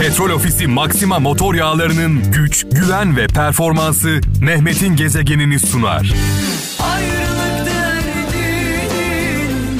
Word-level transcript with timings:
Petrol 0.00 0.30
Ofisi 0.30 0.66
Maxima 0.66 1.18
motor 1.18 1.54
yağlarının 1.54 2.32
güç, 2.32 2.66
güven 2.72 3.16
ve 3.16 3.26
performansı 3.26 4.20
Mehmet'in 4.40 4.96
gezegenini 4.96 5.58
sunar. 5.58 6.12
Ayrılık 6.82 7.66
derdinin 7.66 9.00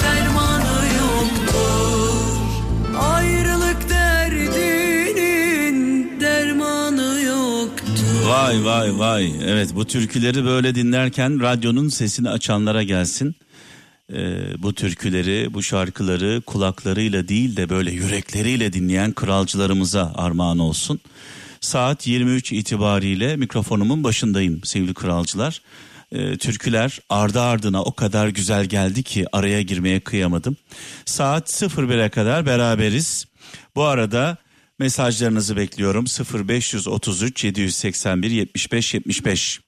dermanı 0.00 0.84
yoktur. 0.98 2.36
Ayrılık 3.00 3.90
derdinin 3.90 5.76
dermanı 6.20 7.20
yoktur. 7.22 8.28
Vay 8.28 8.64
vay 8.64 8.98
vay. 8.98 9.32
Evet 9.46 9.68
bu 9.74 9.84
türküleri 9.84 10.44
böyle 10.44 10.74
dinlerken 10.74 11.40
radyonun 11.40 11.88
sesini 11.88 12.30
açanlara 12.30 12.82
gelsin. 12.82 13.36
Ee, 14.12 14.62
bu 14.62 14.74
türküleri, 14.74 15.54
bu 15.54 15.62
şarkıları 15.62 16.42
kulaklarıyla 16.46 17.28
değil 17.28 17.56
de 17.56 17.68
böyle 17.68 17.90
yürekleriyle 17.90 18.72
dinleyen 18.72 19.12
kralcılarımıza 19.12 20.12
armağan 20.14 20.58
olsun. 20.58 21.00
Saat 21.60 22.06
23 22.06 22.52
itibariyle 22.52 23.36
mikrofonumun 23.36 24.04
başındayım 24.04 24.60
sevgili 24.64 24.94
kralcılar. 24.94 25.62
Ee, 26.12 26.36
türküler 26.36 27.00
ardı 27.08 27.40
ardına 27.40 27.82
o 27.82 27.92
kadar 27.92 28.28
güzel 28.28 28.64
geldi 28.66 29.02
ki 29.02 29.26
araya 29.32 29.62
girmeye 29.62 30.00
kıyamadım. 30.00 30.56
Saat 31.04 31.62
01'e 31.62 32.08
kadar 32.08 32.46
beraberiz. 32.46 33.24
Bu 33.76 33.84
arada 33.84 34.36
mesajlarınızı 34.78 35.56
bekliyorum 35.56 36.04
0533 36.48 37.44
781 37.44 38.30
75 38.30 38.94
75 38.94 39.60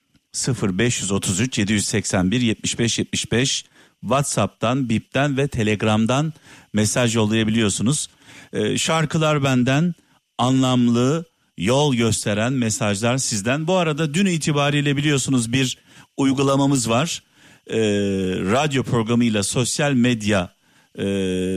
0533 0.62 1.58
781 1.58 2.40
75 2.40 2.98
75 2.98 3.64
WhatsApp'tan, 4.00 4.88
Bip'ten 4.88 5.36
ve 5.36 5.48
Telegram'dan 5.48 6.32
mesaj 6.72 7.16
yollayabiliyorsunuz. 7.16 8.08
Ee, 8.52 8.78
şarkılar 8.78 9.44
benden 9.44 9.94
anlamlı, 10.38 11.24
yol 11.58 11.94
gösteren 11.94 12.52
mesajlar 12.52 13.18
sizden. 13.18 13.66
Bu 13.66 13.76
arada 13.76 14.14
dün 14.14 14.26
itibariyle 14.26 14.96
biliyorsunuz 14.96 15.52
bir 15.52 15.78
uygulamamız 16.16 16.90
var. 16.90 17.22
Ee, 17.70 17.78
radyo 18.52 18.82
programıyla 18.82 19.42
sosyal 19.42 19.92
medya 19.92 20.54
e, 20.98 21.04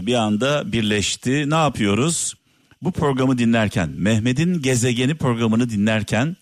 bir 0.05 0.13
anda 0.13 0.71
birleşti. 0.71 1.49
Ne 1.49 1.55
yapıyoruz? 1.55 2.33
Bu 2.81 2.91
programı 2.91 3.37
dinlerken, 3.37 3.89
Mehmet'in 3.89 4.61
Gezegeni 4.61 5.15
programını 5.15 5.69
dinlerken 5.69 6.37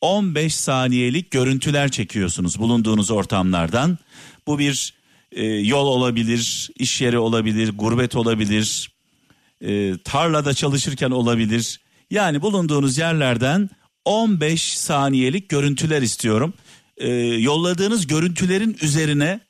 15 0.00 0.54
saniyelik 0.54 1.30
görüntüler 1.30 1.90
çekiyorsunuz 1.90 2.58
bulunduğunuz 2.58 3.10
ortamlardan. 3.10 3.98
Bu 4.46 4.58
bir 4.58 4.94
e, 5.32 5.44
yol 5.46 5.86
olabilir, 5.86 6.70
iş 6.78 7.00
yeri 7.00 7.18
olabilir, 7.18 7.72
gurbet 7.74 8.16
olabilir, 8.16 8.90
e, 9.60 9.98
tarlada 10.04 10.54
çalışırken 10.54 11.10
olabilir. 11.10 11.80
Yani 12.10 12.42
bulunduğunuz 12.42 12.98
yerlerden 12.98 13.70
15 14.04 14.78
saniyelik 14.78 15.48
görüntüler 15.48 16.02
istiyorum. 16.02 16.54
E, 16.96 17.10
yolladığınız 17.24 18.06
görüntülerin 18.06 18.76
üzerine 18.82 19.40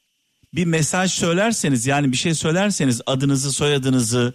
bir 0.54 0.64
mesaj 0.64 1.12
söylerseniz 1.12 1.86
yani 1.86 2.12
bir 2.12 2.16
şey 2.16 2.34
söylerseniz 2.34 3.00
adınızı 3.06 3.52
soyadınızı 3.52 4.34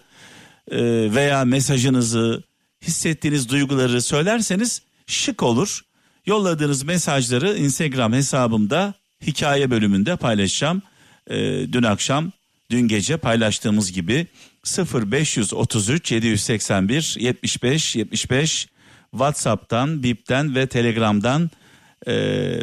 e, 0.70 0.78
veya 1.14 1.44
mesajınızı 1.44 2.42
hissettiğiniz 2.82 3.48
duyguları 3.48 4.02
söylerseniz 4.02 4.82
şık 5.06 5.42
olur. 5.42 5.80
Yolladığınız 6.26 6.82
mesajları 6.82 7.56
Instagram 7.58 8.12
hesabımda 8.12 8.94
hikaye 9.26 9.70
bölümünde 9.70 10.16
paylaşacağım. 10.16 10.82
E, 11.28 11.36
dün 11.72 11.82
akşam 11.82 12.32
dün 12.70 12.88
gece 12.88 13.16
paylaştığımız 13.16 13.92
gibi 13.92 14.26
0533 14.64 16.12
781 16.12 17.16
75 17.18 17.96
75 17.96 18.68
WhatsApp'tan, 19.10 20.02
Bip'ten 20.02 20.54
ve 20.54 20.66
Telegram'dan 20.66 21.50
e, 22.06 22.12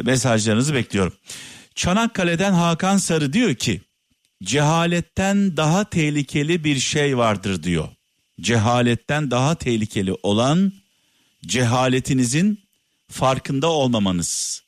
mesajlarınızı 0.04 0.74
bekliyorum. 0.74 1.12
Çanakkale'den 1.74 2.52
Hakan 2.52 2.96
Sarı 2.96 3.32
diyor 3.32 3.54
ki 3.54 3.80
cehaletten 4.42 5.56
daha 5.56 5.90
tehlikeli 5.90 6.64
bir 6.64 6.78
şey 6.78 7.18
vardır 7.18 7.62
diyor. 7.62 7.88
Cehaletten 8.40 9.30
daha 9.30 9.54
tehlikeli 9.54 10.12
olan 10.22 10.72
cehaletinizin 11.46 12.60
farkında 13.10 13.70
olmamanız. 13.70 14.62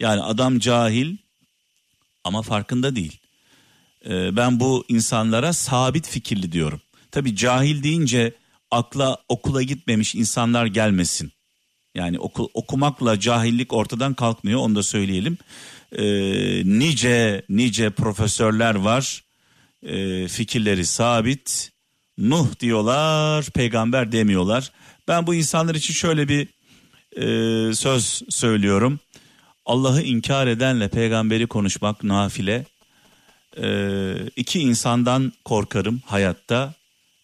Yani 0.00 0.22
adam 0.22 0.58
cahil 0.58 1.16
ama 2.24 2.42
farkında 2.42 2.96
değil. 2.96 3.18
Ee, 4.06 4.36
ben 4.36 4.60
bu 4.60 4.84
insanlara 4.88 5.52
sabit 5.52 6.08
fikirli 6.08 6.52
diyorum. 6.52 6.80
Tabi 7.10 7.36
cahil 7.36 7.82
deyince 7.82 8.34
akla 8.70 9.18
okula 9.28 9.62
gitmemiş 9.62 10.14
insanlar 10.14 10.66
gelmesin. 10.66 11.32
Yani 11.94 12.18
oku, 12.18 12.50
okumakla 12.54 13.20
cahillik 13.20 13.72
ortadan 13.72 14.14
kalkmıyor 14.14 14.60
onu 14.60 14.74
da 14.74 14.82
söyleyelim. 14.82 15.38
Ee, 15.92 16.04
nice 16.64 17.42
nice 17.48 17.90
profesörler 17.90 18.74
var 18.74 19.22
ee, 19.82 20.28
fikirleri 20.28 20.86
sabit. 20.86 21.72
Nuh 22.18 22.60
diyorlar 22.60 23.44
peygamber 23.44 24.12
demiyorlar. 24.12 24.72
Ben 25.08 25.26
bu 25.26 25.34
insanlar 25.34 25.74
için 25.74 25.94
şöyle 25.94 26.28
bir 26.28 26.48
e, 27.16 27.74
söz 27.74 28.22
söylüyorum. 28.28 29.00
Allah'ı 29.66 30.02
inkar 30.02 30.46
edenle 30.46 30.88
peygamberi 30.88 31.46
konuşmak 31.46 32.04
nafile. 32.04 32.64
Ee, 33.62 34.14
iki 34.36 34.60
insandan 34.60 35.32
korkarım 35.44 36.02
hayatta. 36.06 36.74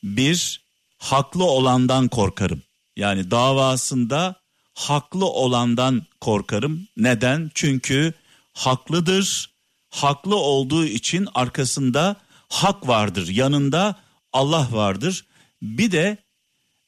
Bir, 0.03 0.61
haklı 0.99 1.45
olandan 1.45 2.09
korkarım. 2.09 2.63
Yani 2.97 3.31
davasında 3.31 4.35
haklı 4.75 5.27
olandan 5.27 6.03
korkarım. 6.21 6.89
Neden? 6.97 7.51
Çünkü 7.55 8.13
haklıdır. 8.53 9.53
Haklı 9.91 10.37
olduğu 10.37 10.85
için 10.85 11.29
arkasında 11.35 12.17
hak 12.49 12.89
vardır. 12.89 13.29
Yanında 13.29 13.97
Allah 14.33 14.69
vardır. 14.73 15.27
Bir 15.63 15.93
de 15.93 16.17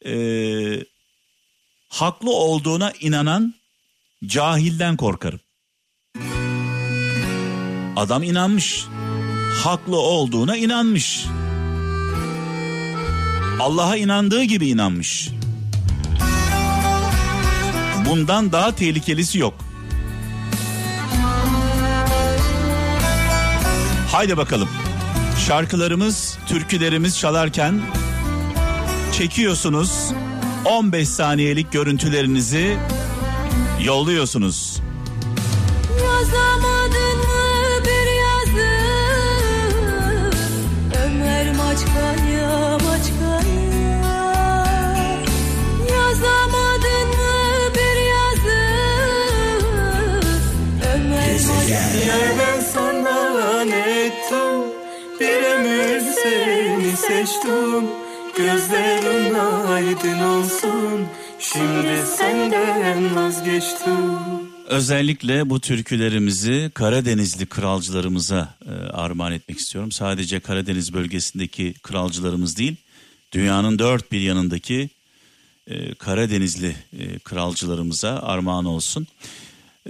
e, 0.06 0.15
haklı 1.88 2.31
olduğuna 2.31 2.93
inanan 3.00 3.54
cahilden 4.27 4.97
korkarım. 4.97 5.41
Adam 7.97 8.22
inanmış. 8.22 8.84
Haklı 9.62 9.97
olduğuna 9.97 10.56
inanmış. 10.56 11.26
Allah'a 13.60 13.97
inandığı 13.97 14.42
gibi 14.42 14.69
inanmış. 14.69 15.31
Bundan 18.10 18.53
daha 18.53 18.75
tehlikelisi 18.75 19.38
yok. 19.38 19.54
Haydi 24.12 24.37
bakalım. 24.37 24.69
Şarkılarımız, 25.47 26.38
türkülerimiz 26.48 27.19
çalarken 27.19 27.81
çekiyorsunuz. 29.12 30.12
15 30.65 31.09
saniyelik 31.09 31.72
görüntülerinizi 31.72 32.76
yolluyorsunuz. 33.84 34.81
Yazamadın 36.04 37.03
seçtim 56.97 57.91
Gözlerin 58.37 59.34
aydın 59.69 60.21
olsun 60.21 61.06
Şimdi 61.38 62.07
senden 62.16 63.16
vazgeçtim 63.16 64.54
Özellikle 64.66 65.51
bu 65.51 65.60
türkülerimizi 65.60 66.71
Karadenizli 66.74 67.47
kralcılarımıza 67.47 68.54
e, 68.66 68.71
armağan 68.71 69.33
etmek 69.33 69.59
istiyorum. 69.59 69.92
Sadece 69.92 70.41
Karadeniz 70.41 70.92
bölgesindeki 70.92 71.74
kralcılarımız 71.83 72.57
değil, 72.57 72.77
dünyanın 73.33 73.78
dört 73.78 74.13
bir 74.13 74.21
yanındaki 74.21 74.91
e, 75.66 75.95
Karadenizli 75.95 76.77
e, 76.98 77.18
kralcılarımıza 77.18 78.18
armağan 78.18 78.65
olsun. 78.65 79.07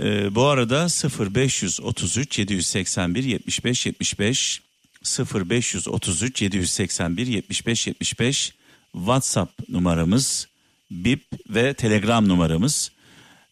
E, 0.00 0.34
bu 0.34 0.44
arada 0.44 0.86
0533 1.34 2.38
781 2.38 3.24
75 3.24 3.86
75 3.86 4.60
0533 5.04 6.42
781 6.42 7.26
75 7.26 7.86
75 7.86 8.54
WhatsApp 8.92 9.68
numaramız, 9.68 10.48
Bip 10.90 11.24
ve 11.48 11.74
Telegram 11.74 12.28
numaramız. 12.28 12.90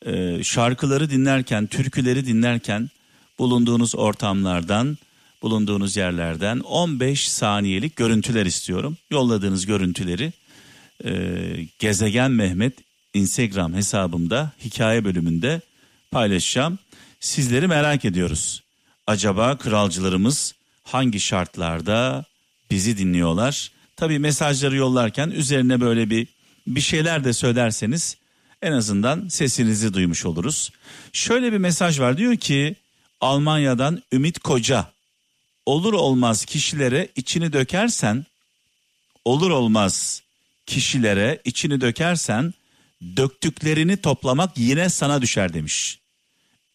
Ee, 0.07 0.45
şarkıları 0.45 1.11
dinlerken, 1.11 1.67
türküleri 1.67 2.27
dinlerken 2.27 2.91
bulunduğunuz 3.39 3.95
ortamlardan, 3.95 4.99
bulunduğunuz 5.43 5.97
yerlerden 5.97 6.61
15 6.61 7.29
saniyelik 7.29 7.97
görüntüler 7.97 8.47
istiyorum. 8.47 8.97
Yolladığınız 9.11 9.67
görüntüleri 9.67 10.33
Ee, 11.05 11.67
Gezegen 11.79 12.31
Mehmet 12.31 12.73
Instagram 13.15 13.75
hesabımda 13.75 14.53
hikaye 14.65 15.05
bölümünde 15.05 15.61
paylaşacağım. 16.11 16.79
Sizleri 17.21 17.67
merak 17.67 18.05
ediyoruz. 18.05 18.63
Acaba 19.07 19.59
kralcılarımız 19.59 20.55
hangi 20.83 21.21
şartlarda 21.21 22.25
bizi 22.71 22.99
dinliyorlar? 22.99 23.73
Tabii 23.97 24.19
mesajları 24.19 24.77
yollarken 24.77 25.31
üzerine 25.31 25.81
böyle 25.81 26.11
bir 26.11 26.27
bir 26.67 26.81
şeyler 26.81 27.25
de 27.25 27.33
söylerseniz 27.33 28.17
en 28.63 28.73
azından 28.73 29.29
sesinizi 29.29 29.95
duymuş 29.95 30.27
oluruz. 30.27 30.71
Şöyle 31.13 31.53
bir 31.53 31.59
mesaj 31.59 32.01
var 32.01 32.17
diyor 32.19 32.37
ki 32.37 32.77
Almanya'dan 33.21 34.03
Ümit 34.13 34.39
Koca 34.39 34.87
olur 35.67 35.93
olmaz 35.93 36.45
kişilere 36.45 37.09
içini 37.17 37.53
dökersen 37.53 38.27
olur 39.25 39.51
olmaz 39.51 40.23
kişilere 40.67 41.43
içini 41.45 41.81
dökersen 41.81 42.55
döktüklerini 43.17 43.97
toplamak 43.97 44.59
yine 44.59 44.89
sana 44.89 45.23
düşer 45.23 45.55
demiş. 45.55 45.99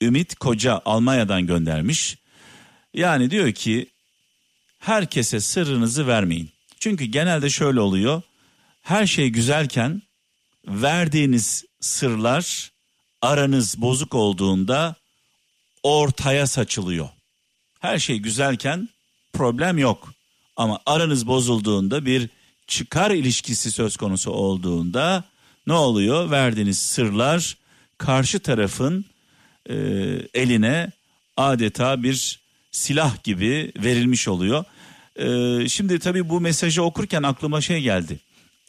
Ümit 0.02 0.36
Koca 0.36 0.82
Almanya'dan 0.86 1.48
göndermiş. 1.48 2.18
Yani 2.94 3.32
diyor 3.32 3.52
ki 3.52 3.90
herkese 4.80 5.40
sırrınızı 5.40 6.08
vermeyin. 6.08 6.50
Çünkü 6.80 7.06
genelde 7.06 7.50
şöyle 7.50 7.80
oluyor. 7.80 8.22
Her 8.82 9.06
şey 9.08 9.30
güzelken 9.30 10.02
verdiğiniz 10.68 11.66
sırlar 11.80 12.72
aranız 13.22 13.82
bozuk 13.82 14.16
olduğunda 14.16 14.96
ortaya 15.84 16.48
saçılıyor. 16.48 17.10
Her 17.80 18.00
şey 18.00 18.18
güzelken 18.18 18.90
problem 19.34 19.78
yok. 19.78 20.14
Ama 20.56 20.80
aranız 20.86 21.28
bozulduğunda 21.28 22.06
bir 22.06 22.30
çıkar 22.68 23.12
ilişkisi 23.12 23.72
söz 23.72 23.98
konusu 23.98 24.32
olduğunda 24.32 25.24
ne 25.68 25.74
oluyor? 25.74 26.32
Verdiğiniz 26.32 26.80
sırlar 26.80 27.58
karşı 27.98 28.40
tarafın 28.40 29.06
e, 29.70 29.76
eline 30.34 30.92
adeta 31.38 32.04
bir 32.04 32.40
silah 32.78 33.24
gibi 33.24 33.72
verilmiş 33.84 34.28
oluyor. 34.28 34.64
E, 35.16 35.70
şimdi 35.70 36.00
tabii 36.00 36.30
bu 36.30 36.42
mesajı 36.42 36.84
okurken 36.84 37.24
aklıma 37.24 37.62
şey 37.62 37.82
geldi. 37.82 38.20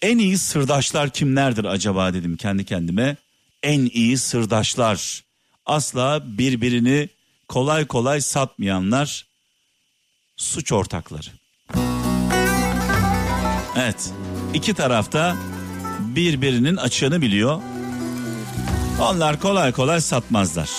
En 0.03 0.19
iyi 0.19 0.39
sırdaşlar 0.39 1.11
kimlerdir 1.11 1.65
acaba 1.65 2.15
dedim 2.15 2.37
kendi 2.37 2.65
kendime. 2.65 3.17
En 3.63 3.91
iyi 3.93 4.19
sırdaşlar. 4.19 5.25
Asla 5.67 6.23
birbirini 6.39 7.09
kolay 7.49 7.87
kolay 7.87 8.21
satmayanlar 8.21 9.27
suç 10.37 10.73
ortakları. 10.73 11.29
Evet. 13.77 14.13
iki 14.55 14.75
tarafta 14.75 15.37
birbirinin 16.01 16.77
açığını 16.77 17.23
biliyor. 17.23 17.63
Onlar 19.01 19.41
kolay 19.41 19.73
kolay 19.73 20.01
satmazlar. 20.01 20.71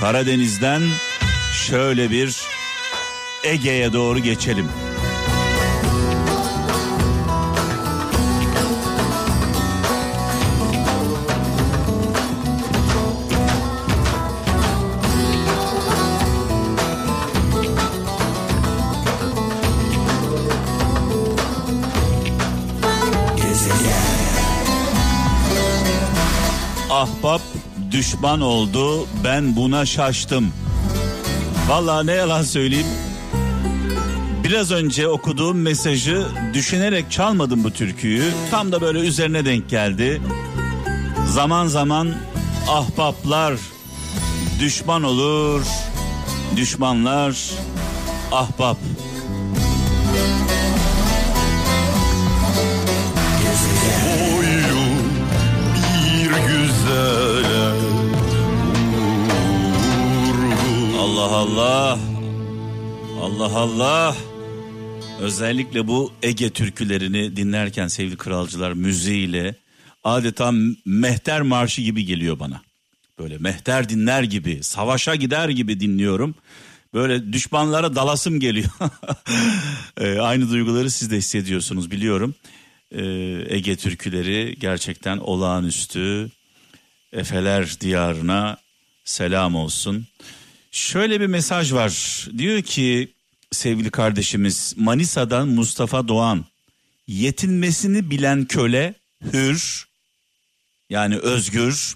Karadeniz'den 0.00 0.82
şöyle 1.52 2.10
bir 2.10 2.42
Ege'ye 3.44 3.92
doğru 3.92 4.18
geçelim. 4.18 4.68
Ahbap 26.90 27.55
düşman 27.96 28.40
oldu 28.40 29.06
ben 29.24 29.56
buna 29.56 29.86
şaştım. 29.86 30.52
Vallahi 31.68 32.06
ne 32.06 32.12
yalan 32.12 32.42
söyleyeyim. 32.42 32.86
Biraz 34.44 34.70
önce 34.70 35.08
okuduğum 35.08 35.60
mesajı 35.60 36.26
düşünerek 36.54 37.10
çalmadım 37.10 37.64
bu 37.64 37.70
türküyü. 37.70 38.24
Tam 38.50 38.72
da 38.72 38.80
böyle 38.80 38.98
üzerine 38.98 39.44
denk 39.44 39.70
geldi. 39.70 40.22
Zaman 41.26 41.66
zaman 41.66 42.14
ahbaplar 42.68 43.54
düşman 44.60 45.02
olur. 45.02 45.62
Düşmanlar 46.56 47.36
ahbap. 48.32 48.78
Allah 61.26 61.36
Allah. 61.36 61.98
Allah 63.20 63.56
Allah. 63.56 64.16
Özellikle 65.20 65.86
bu 65.88 66.12
Ege 66.22 66.50
türkülerini 66.50 67.36
dinlerken 67.36 67.88
sevgili 67.88 68.16
kralcılar 68.16 68.72
müziğiyle 68.72 69.54
adeta 70.04 70.52
mehter 70.84 71.42
marşı 71.42 71.82
gibi 71.82 72.04
geliyor 72.04 72.38
bana. 72.38 72.62
Böyle 73.18 73.38
mehter 73.38 73.88
dinler 73.88 74.22
gibi, 74.22 74.62
savaşa 74.62 75.14
gider 75.14 75.48
gibi 75.48 75.80
dinliyorum. 75.80 76.34
Böyle 76.94 77.32
düşmanlara 77.32 77.94
dalasım 77.94 78.40
geliyor. 78.40 78.70
Ee, 80.00 80.18
Aynı 80.18 80.50
duyguları 80.50 80.90
siz 80.90 81.10
de 81.10 81.16
hissediyorsunuz 81.16 81.90
biliyorum. 81.90 82.34
Ee, 82.92 83.04
Ege 83.48 83.76
türküleri 83.76 84.56
gerçekten 84.60 85.18
olağanüstü. 85.18 86.30
Efeler 87.12 87.80
diyarına 87.80 88.56
selam 89.04 89.54
olsun. 89.54 90.06
Şöyle 90.76 91.20
bir 91.20 91.26
mesaj 91.26 91.72
var. 91.72 92.26
Diyor 92.38 92.62
ki 92.62 93.12
sevgili 93.52 93.90
kardeşimiz 93.90 94.74
Manisa'dan 94.76 95.48
Mustafa 95.48 96.08
Doğan. 96.08 96.44
Yetinmesini 97.06 98.10
bilen 98.10 98.44
köle 98.44 98.94
hür 99.32 99.88
yani 100.90 101.16
özgür. 101.18 101.94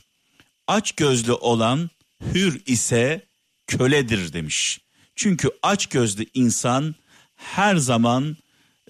Aç 0.67 0.93
gözlü 0.93 1.33
olan 1.33 1.91
hür 2.35 2.61
ise 2.67 3.27
köledir 3.67 4.33
demiş. 4.33 4.81
Çünkü 5.17 5.51
aç 5.63 5.87
gözlü 5.87 6.27
insan 6.35 6.95
her 7.37 7.77
zaman 7.77 8.37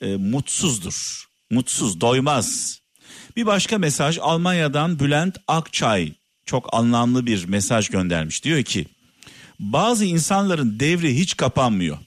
e, 0.01 0.17
mutsuzdur. 0.17 1.29
Mutsuz, 1.51 2.01
doymaz. 2.01 2.81
Bir 3.37 3.47
başka 3.47 3.79
mesaj 3.79 4.19
Almanya'dan 4.19 4.99
Bülent 4.99 5.37
Akçay 5.49 6.13
çok 6.47 6.75
anlamlı 6.75 7.27
bir 7.27 7.45
mesaj 7.45 7.89
göndermiş. 7.89 8.45
Diyor 8.45 8.63
ki 8.63 8.87
bazı 9.61 10.05
insanların 10.05 10.81
devri 10.81 11.19
hiç 11.19 11.37
kapanmıyor. 11.37 11.99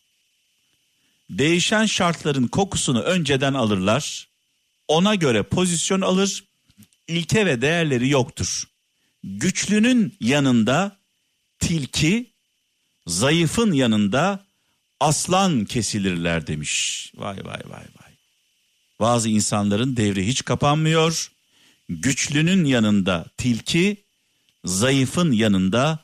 Değişen 1.29 1.85
şartların 1.85 2.47
kokusunu 2.47 3.01
önceden 3.01 3.53
alırlar. 3.53 4.27
Ona 4.87 5.15
göre 5.15 5.43
pozisyon 5.43 6.01
alır. 6.01 6.43
İlke 7.07 7.45
ve 7.45 7.61
değerleri 7.61 8.09
yoktur. 8.09 8.63
Güçlünün 9.23 10.15
yanında 10.21 10.97
tilki, 11.59 12.31
zayıfın 13.07 13.71
yanında 13.71 14.45
aslan 14.99 15.65
kesilirler 15.65 16.47
demiş. 16.47 17.11
Vay 17.15 17.37
vay 17.37 17.61
vay 17.65 17.85
vay. 17.99 18.11
Bazı 18.99 19.29
insanların 19.29 19.97
devri 19.97 20.27
hiç 20.27 20.45
kapanmıyor. 20.45 21.31
Güçlünün 21.89 22.65
yanında 22.65 23.25
tilki, 23.37 24.03
zayıfın 24.65 25.31
yanında 25.31 25.99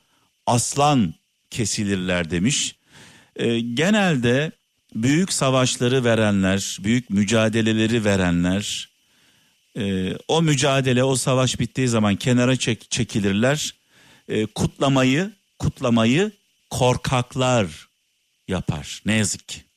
aslan 0.46 1.14
kesilirler 1.52 2.32
demiş. 2.32 2.76
Ee, 3.36 3.60
genelde 3.60 4.52
büyük 4.96 5.34
savaşları 5.34 6.04
verenler, 6.04 6.78
büyük 6.84 7.10
mücadeleleri 7.10 8.06
verenler, 8.06 8.90
e, 9.78 10.16
o 10.28 10.42
mücadele, 10.42 11.04
o 11.04 11.16
savaş 11.16 11.60
bittiği 11.60 11.88
zaman 11.88 12.16
kenara 12.16 12.56
çek, 12.56 12.92
çekilirler. 12.92 13.76
E, 14.28 14.46
kutlamayı, 14.46 15.32
kutlamayı 15.60 16.32
korkaklar 16.70 17.88
yapar. 18.48 19.02
Ne 19.06 19.14
yazık 19.14 19.48
ki. 19.48 19.69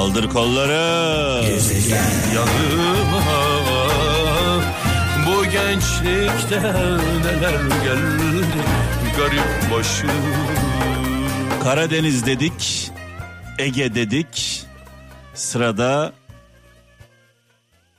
Kaldır 0.00 0.28
kolları. 0.28 0.72
Yanıma 2.34 3.22
bu 5.26 5.44
gençlikte 5.44 6.60
neler 7.24 7.54
geldi 7.84 8.46
garip 9.16 9.72
başım 9.72 10.10
Karadeniz 11.62 12.26
dedik, 12.26 12.90
Ege 13.58 13.94
dedik. 13.94 14.62
Sırada 15.34 16.12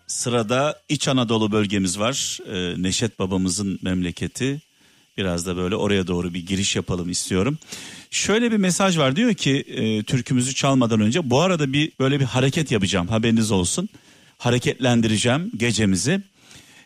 sırada 0.08 0.80
İç 0.90 1.08
Anadolu 1.08 1.52
bölgemiz 1.52 2.00
var. 2.00 2.40
Ee, 2.48 2.82
Neşet 2.84 3.20
babamızın 3.20 3.80
memleketi. 3.82 4.62
Biraz 5.18 5.46
da 5.46 5.58
böyle 5.58 5.76
oraya 5.76 6.08
doğru 6.08 6.34
bir 6.34 6.46
giriş 6.46 6.76
yapalım 6.76 7.10
istiyorum. 7.10 7.58
Şöyle 8.12 8.52
bir 8.52 8.58
mesaj 8.58 8.98
var 8.98 9.16
diyor 9.16 9.34
ki 9.34 9.66
e, 9.68 10.04
türkümüzü 10.04 10.54
çalmadan 10.56 11.02
önce 11.02 11.30
bu 11.30 11.42
arada 11.42 11.74
bir 11.74 11.92
böyle 12.00 12.20
bir 12.20 12.26
hareket 12.26 12.72
yapacağım 12.72 13.08
haberiniz 13.08 13.52
olsun. 13.52 13.90
Hareketlendireceğim 14.38 15.52
gecemizi. 15.58 16.22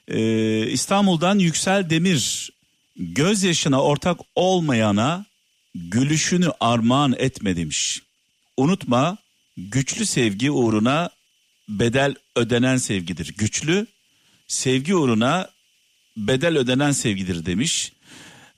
Ee, 0.07 0.67
İstanbul'dan 0.67 1.39
Yüksel 1.39 1.89
Demir 1.89 2.51
gözyaşına 2.95 3.81
ortak 3.81 4.19
olmayana 4.35 5.25
gülüşünü 5.75 6.51
armağan 6.59 7.15
etme 7.17 7.55
demiş. 7.55 8.01
Unutma 8.57 9.17
güçlü 9.57 10.05
sevgi 10.05 10.51
uğruna 10.51 11.09
bedel 11.69 12.15
ödenen 12.35 12.77
sevgidir. 12.77 13.33
Güçlü 13.37 13.87
sevgi 14.47 14.95
uğruna 14.95 15.49
bedel 16.17 16.57
ödenen 16.57 16.91
sevgidir 16.91 17.45
demiş 17.45 17.91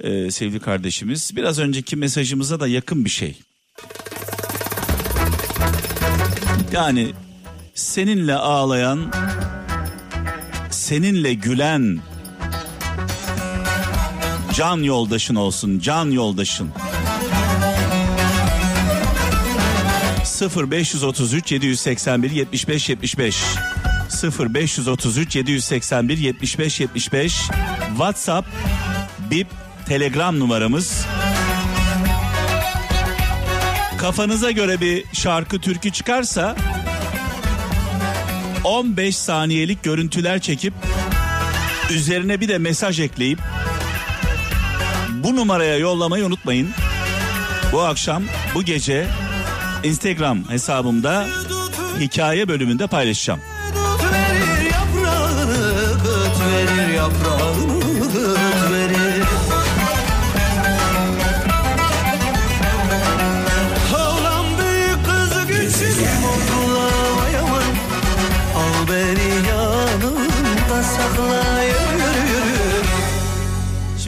ee, 0.01 0.31
sevgili 0.31 0.59
kardeşimiz. 0.59 1.31
Biraz 1.35 1.59
önceki 1.59 1.95
mesajımıza 1.95 2.59
da 2.59 2.67
yakın 2.67 3.05
bir 3.05 3.09
şey. 3.09 3.37
Yani 6.71 7.13
seninle 7.75 8.35
ağlayan, 8.35 9.13
seninle 10.71 11.33
gülen 11.33 11.99
can 14.53 14.77
yoldaşın 14.77 15.35
olsun, 15.35 15.79
can 15.79 16.11
yoldaşın. 16.11 16.69
0533 20.41 21.51
781 21.51 22.31
75 22.31 22.89
75 22.89 23.43
0533 24.39 25.35
781 25.35 26.17
75 26.17 26.79
75 26.79 27.41
WhatsApp 27.97 28.47
Bip 29.31 29.47
Telegram 29.87 30.39
numaramız. 30.39 31.05
Kafanıza 33.97 34.51
göre 34.51 34.81
bir 34.81 35.03
şarkı 35.13 35.59
türkü 35.59 35.91
çıkarsa 35.91 36.55
15 38.63 39.17
saniyelik 39.17 39.83
görüntüler 39.83 40.39
çekip 40.39 40.73
üzerine 41.91 42.41
bir 42.41 42.47
de 42.47 42.57
mesaj 42.57 42.99
ekleyip 42.99 43.39
bu 45.09 45.35
numaraya 45.35 45.77
yollamayı 45.77 46.25
unutmayın. 46.25 46.69
Bu 47.71 47.81
akşam 47.81 48.23
bu 48.55 48.63
gece 48.63 49.07
Instagram 49.83 50.49
hesabımda 50.49 51.27
hikaye 51.99 52.47
bölümünde 52.47 52.87
paylaşacağım. 52.87 53.39
Öt 53.69 54.03
verir 54.03 54.71
yaprağını 54.71 55.73
öt 56.07 56.39
verir 56.41 56.93
yaprağını 56.93 57.86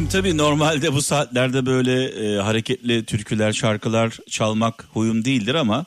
tabii 0.09 0.37
normalde 0.37 0.93
bu 0.93 1.01
saatlerde 1.01 1.65
böyle 1.65 2.05
e, 2.05 2.37
hareketli 2.37 3.05
türküler, 3.05 3.53
şarkılar 3.53 4.17
çalmak 4.29 4.87
huyum 4.93 5.25
değildir 5.25 5.55
ama 5.55 5.85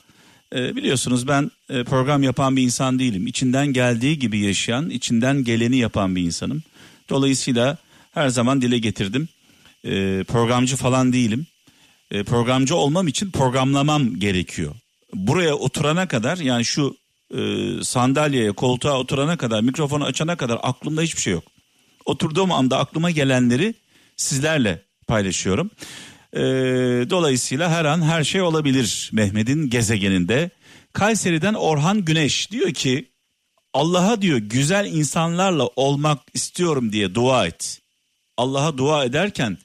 e, 0.54 0.76
biliyorsunuz 0.76 1.28
ben 1.28 1.50
e, 1.70 1.84
program 1.84 2.22
yapan 2.22 2.56
bir 2.56 2.62
insan 2.62 2.98
değilim. 2.98 3.26
İçinden 3.26 3.66
geldiği 3.66 4.18
gibi 4.18 4.38
yaşayan, 4.38 4.90
içinden 4.90 5.44
geleni 5.44 5.76
yapan 5.76 6.16
bir 6.16 6.22
insanım. 6.22 6.62
Dolayısıyla 7.10 7.78
her 8.14 8.28
zaman 8.28 8.62
dile 8.62 8.78
getirdim. 8.78 9.28
E, 9.84 10.24
programcı 10.24 10.76
falan 10.76 11.12
değilim. 11.12 11.46
E, 12.10 12.22
programcı 12.22 12.76
olmam 12.76 13.08
için 13.08 13.30
programlamam 13.30 14.16
gerekiyor. 14.16 14.74
Buraya 15.14 15.54
oturana 15.54 16.08
kadar 16.08 16.36
yani 16.36 16.64
şu 16.64 16.96
e, 17.34 17.40
sandalyeye, 17.82 18.52
koltuğa 18.52 18.98
oturana 18.98 19.36
kadar, 19.36 19.60
mikrofonu 19.60 20.04
açana 20.04 20.36
kadar 20.36 20.58
aklımda 20.62 21.02
hiçbir 21.02 21.20
şey 21.20 21.32
yok. 21.32 21.44
Oturduğum 22.04 22.52
anda 22.52 22.78
aklıma 22.78 23.10
gelenleri 23.10 23.74
sizlerle 24.16 24.82
paylaşıyorum. 25.06 25.70
Ee, 26.34 26.40
dolayısıyla 27.10 27.70
her 27.70 27.84
an 27.84 28.02
her 28.02 28.24
şey 28.24 28.42
olabilir 28.42 29.10
Mehmet'in 29.12 29.70
gezegeninde. 29.70 30.50
Kayseri'den 30.92 31.54
Orhan 31.54 32.04
Güneş 32.04 32.50
diyor 32.50 32.72
ki 32.72 33.08
Allah'a 33.74 34.22
diyor 34.22 34.38
güzel 34.38 34.86
insanlarla 34.86 35.66
olmak 35.76 36.18
istiyorum 36.34 36.92
diye 36.92 37.14
dua 37.14 37.46
et. 37.46 37.80
Allah'a 38.36 38.78
dua 38.78 39.04
ederken 39.04 39.58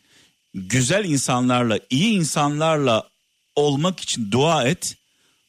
güzel 0.54 1.06
insanlarla, 1.06 1.80
iyi 1.90 2.14
insanlarla 2.14 3.10
olmak 3.56 4.00
için 4.00 4.32
dua 4.32 4.64
et. 4.64 4.96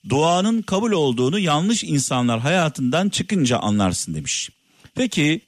Duanın 0.09 0.63
kabul 0.63 0.93
olduğunu 0.93 1.39
yanlış 1.39 1.85
insanlar 1.85 2.41
hayatından 2.41 3.09
çıkınca 3.09 3.59
anlarsın 3.59 4.15
demiş. 4.15 4.51
Peki 4.95 5.41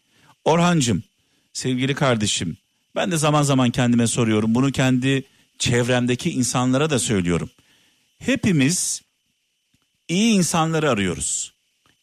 Orhancım, 0.45 1.03
sevgili 1.53 1.95
kardeşim, 1.95 2.57
ben 2.95 3.11
de 3.11 3.17
zaman 3.17 3.43
zaman 3.43 3.71
kendime 3.71 4.07
soruyorum. 4.07 4.55
Bunu 4.55 4.73
kendi 4.73 5.25
çevremdeki 5.59 6.31
insanlara 6.31 6.91
da 6.91 6.99
söylüyorum. 6.99 7.51
Hepimiz 8.19 9.03
iyi 10.09 10.33
insanları 10.33 10.91
arıyoruz. 10.91 11.53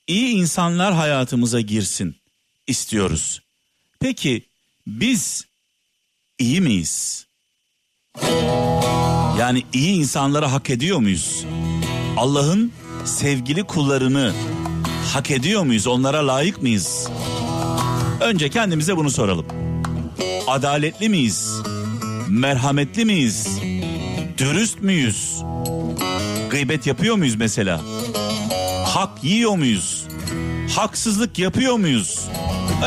İyi 0.07 0.35
insanlar 0.35 0.93
hayatımıza 0.93 1.61
girsin 1.61 2.15
istiyoruz. 2.67 3.41
Peki 3.99 4.45
biz 4.87 5.45
iyi 6.39 6.61
miyiz? 6.61 7.25
Yani 9.39 9.63
iyi 9.73 9.95
insanları 9.95 10.45
hak 10.45 10.69
ediyor 10.69 10.99
muyuz? 10.99 11.45
Allah'ın 12.17 12.71
sevgili 13.05 13.63
kullarını 13.63 14.33
hak 15.13 15.31
ediyor 15.31 15.63
muyuz? 15.63 15.87
Onlara 15.87 16.27
layık 16.27 16.61
mıyız? 16.61 17.07
Önce 18.21 18.49
kendimize 18.49 18.97
bunu 18.97 19.09
soralım. 19.09 19.66
Adaletli 20.47 21.09
miyiz? 21.09 21.61
Merhametli 22.29 23.05
miyiz? 23.05 23.47
Dürüst 24.37 24.81
müyüz? 24.81 25.43
Gıybet 26.49 26.87
yapıyor 26.87 27.15
muyuz 27.15 27.35
mesela? 27.35 27.81
Hak 28.85 29.23
yiyor 29.23 29.55
muyuz? 29.55 30.05
Haksızlık 30.75 31.39
yapıyor 31.39 31.75
muyuz? 31.77 32.27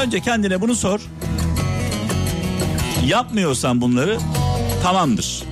Önce 0.04 0.20
kendine 0.20 0.60
bunu 0.60 0.74
sor. 0.74 1.00
Yapmıyorsan 3.06 3.80
bunları 3.80 4.18
tamamdır. 4.82 5.42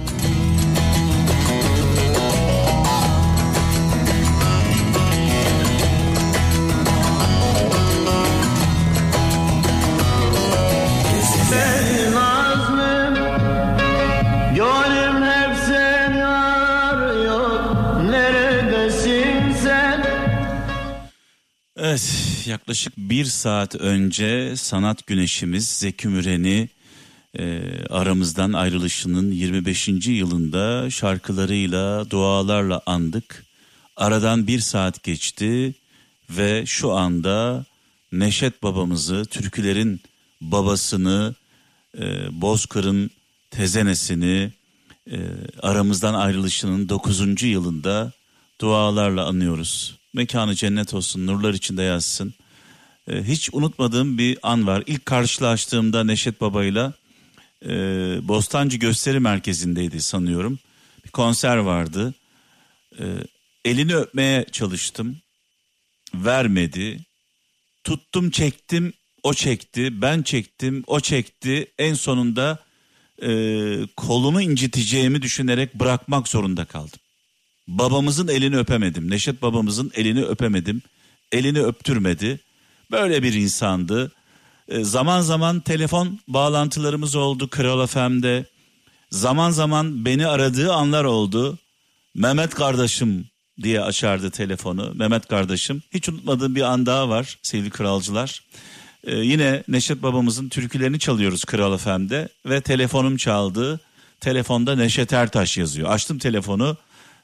Evet 21.99 22.47
yaklaşık 22.47 22.97
bir 22.97 23.25
saat 23.25 23.75
önce 23.75 24.57
sanat 24.57 25.07
güneşimiz 25.07 25.69
Zeki 25.69 26.09
Müren'i 26.09 26.69
e, 27.39 27.63
aramızdan 27.91 28.53
ayrılışının 28.53 29.31
25. 29.31 29.89
yılında 30.07 30.91
şarkılarıyla 30.91 32.11
dualarla 32.11 32.83
andık. 32.87 33.45
Aradan 33.97 34.47
bir 34.47 34.61
saat 34.61 35.03
geçti 35.03 35.75
ve 36.31 36.67
şu 36.67 36.93
anda 36.93 37.65
Neşet 38.13 38.63
babamızı, 38.63 39.25
türkülerin 39.31 40.01
babasını, 40.41 41.35
e, 41.99 42.03
Bozkır'ın 42.41 43.11
tezenesini 43.51 44.53
e, 45.11 45.19
aramızdan 45.63 46.15
ayrılışının 46.15 46.89
9. 46.89 47.43
yılında 47.43 48.13
dualarla 48.61 49.27
anıyoruz. 49.27 49.98
Mekanı 50.15 50.55
cennet 50.55 50.95
olsun, 50.95 51.27
nurlar 51.27 51.55
içinde 51.55 51.83
yazsın. 51.83 52.35
E, 53.09 53.23
hiç 53.23 53.49
unutmadığım 53.53 54.19
bir 54.19 54.39
an 54.43 54.67
var. 54.67 54.83
İlk 54.87 55.07
karşılaştığımda 55.07 56.05
Neşet 56.05 56.41
Baba'yla 56.41 56.93
e, 57.65 57.69
Bostancı 58.29 58.77
Gösteri 58.77 59.21
Merkezi'ndeydi 59.21 60.01
sanıyorum. 60.01 60.59
Bir 61.05 61.11
konser 61.11 61.57
vardı. 61.57 62.15
E, 62.99 63.05
elini 63.65 63.97
öpmeye 63.97 64.47
çalıştım. 64.53 65.17
Vermedi. 66.15 67.01
Tuttum 67.85 68.31
çektim 68.31 68.93
o 69.23 69.35
çekti. 69.35 70.03
Ben 70.03 70.23
çektim 70.23 70.85
o 70.87 71.01
çekti. 71.01 71.73
En 71.79 71.95
sonunda 71.95 72.59
e, 73.23 73.31
kolumu 73.97 74.41
inciteceğimi 74.41 75.23
düşünerek 75.23 75.75
bırakmak 75.75 76.29
zorunda 76.29 76.65
kaldım. 76.65 77.01
Babamızın 77.69 78.29
elini 78.29 78.57
öpemedim. 78.57 79.11
Neşet 79.11 79.43
babamızın 79.43 79.93
elini 79.95 80.25
öpemedim. 80.25 80.83
Elini 81.33 81.63
öptürmedi. 81.63 82.41
Böyle 82.91 83.23
bir 83.23 83.33
insandı. 83.33 84.13
E, 84.69 84.85
zaman 84.85 85.21
zaman 85.21 85.61
telefon 85.61 86.21
bağlantılarımız 86.29 87.17
oldu 87.17 87.49
Kral 87.49 87.87
FM'de. 87.87 88.47
Zaman 89.11 89.51
zaman 89.51 90.05
beni 90.05 90.27
aradığı 90.27 90.73
anlar 90.73 91.05
oldu. 91.05 91.59
Mehmet 92.15 92.55
kardeşim 92.55 93.27
diye 93.63 93.81
açardı 93.81 94.31
telefonu. 94.31 94.93
Mehmet 94.95 95.27
kardeşim. 95.27 95.83
Hiç 95.95 96.09
unutmadığım 96.09 96.55
bir 96.55 96.63
an 96.63 96.87
daha 96.87 97.09
var 97.09 97.39
sevgili 97.43 97.71
kralcılar. 97.71 98.43
Ee, 99.05 99.15
yine 99.15 99.63
Neşet 99.69 100.03
babamızın 100.03 100.49
türkülerini 100.49 100.99
çalıyoruz 100.99 101.45
Kral 101.45 101.77
FM'de 101.79 102.29
ve 102.47 102.61
telefonum 102.61 103.17
çaldı. 103.17 103.81
Telefonda 104.21 104.77
Neşet 104.77 105.13
Ertaş 105.13 105.59
yazıyor. 105.59 105.91
Açtım 105.91 106.19
telefonu. 106.19 106.77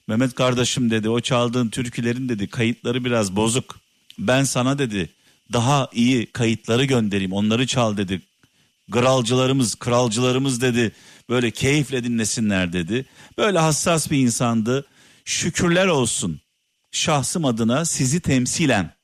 Mehmet 0.08 0.34
kardeşim 0.34 0.90
dedi 0.90 1.08
o 1.08 1.20
çaldığın 1.20 1.68
türkülerin 1.68 2.28
dedi 2.28 2.46
kayıtları 2.46 3.04
biraz 3.04 3.36
bozuk. 3.36 3.80
Ben 4.18 4.44
sana 4.44 4.78
dedi 4.78 5.10
daha 5.52 5.88
iyi 5.92 6.26
kayıtları 6.26 6.84
göndereyim 6.84 7.32
onları 7.32 7.66
çal 7.66 7.96
dedi. 7.96 8.22
Kralcılarımız, 8.90 9.74
kralcılarımız 9.74 10.60
dedi 10.60 10.92
böyle 11.28 11.50
keyifle 11.50 12.04
dinlesinler 12.04 12.72
dedi. 12.72 13.06
Böyle 13.38 13.58
hassas 13.58 14.10
bir 14.10 14.18
insandı. 14.18 14.86
Şükürler 15.24 15.86
olsun 15.86 16.40
şahsım 16.92 17.44
adına 17.44 17.84
sizi 17.84 18.20
temsilen 18.20 18.94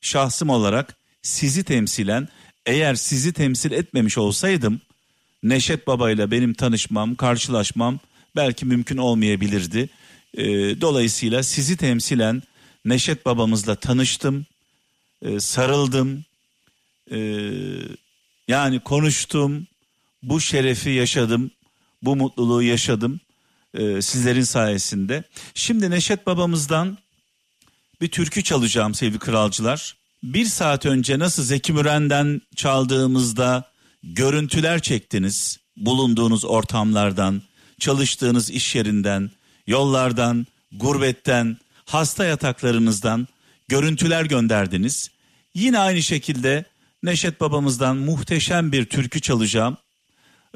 şahsım 0.00 0.48
olarak 0.48 0.96
sizi 1.22 1.64
temsilen 1.64 2.28
eğer 2.66 2.94
sizi 2.94 3.32
temsil 3.32 3.72
etmemiş 3.72 4.18
olsaydım 4.18 4.80
Neşet 5.42 5.86
Baba 5.86 6.10
ile 6.10 6.30
benim 6.30 6.54
tanışmam, 6.54 7.14
karşılaşmam 7.14 7.98
belki 8.36 8.66
mümkün 8.66 8.96
olmayabilirdi. 8.96 9.88
Ee, 10.36 10.80
dolayısıyla 10.80 11.42
sizi 11.42 11.76
temsilen 11.76 12.42
Neşet 12.84 13.26
babamızla 13.26 13.74
tanıştım, 13.74 14.46
e, 15.22 15.40
sarıldım, 15.40 16.24
e, 17.10 17.18
yani 18.48 18.80
konuştum, 18.80 19.66
bu 20.22 20.40
şerefi 20.40 20.90
yaşadım, 20.90 21.50
bu 22.02 22.16
mutluluğu 22.16 22.62
yaşadım 22.62 23.20
e, 23.74 24.02
sizlerin 24.02 24.42
sayesinde. 24.42 25.24
Şimdi 25.54 25.90
Neşet 25.90 26.26
babamızdan 26.26 26.98
bir 28.00 28.08
türkü 28.08 28.42
çalacağım 28.42 28.94
sevgili 28.94 29.18
kralcılar. 29.18 29.96
Bir 30.22 30.44
saat 30.44 30.86
önce 30.86 31.18
nasıl 31.18 31.42
Zeki 31.42 31.72
Müren'den 31.72 32.40
çaldığımızda 32.56 33.70
görüntüler 34.02 34.82
çektiniz. 34.82 35.58
Bulunduğunuz 35.76 36.44
ortamlardan, 36.44 37.42
çalıştığınız 37.78 38.50
iş 38.50 38.74
yerinden, 38.74 39.30
yollardan, 39.66 40.46
gurbetten, 40.72 41.56
hasta 41.84 42.24
yataklarınızdan 42.24 43.28
görüntüler 43.68 44.24
gönderdiniz. 44.24 45.10
Yine 45.54 45.78
aynı 45.78 46.02
şekilde 46.02 46.64
Neşet 47.02 47.40
babamızdan 47.40 47.96
muhteşem 47.96 48.72
bir 48.72 48.84
türkü 48.84 49.20
çalacağım. 49.20 49.76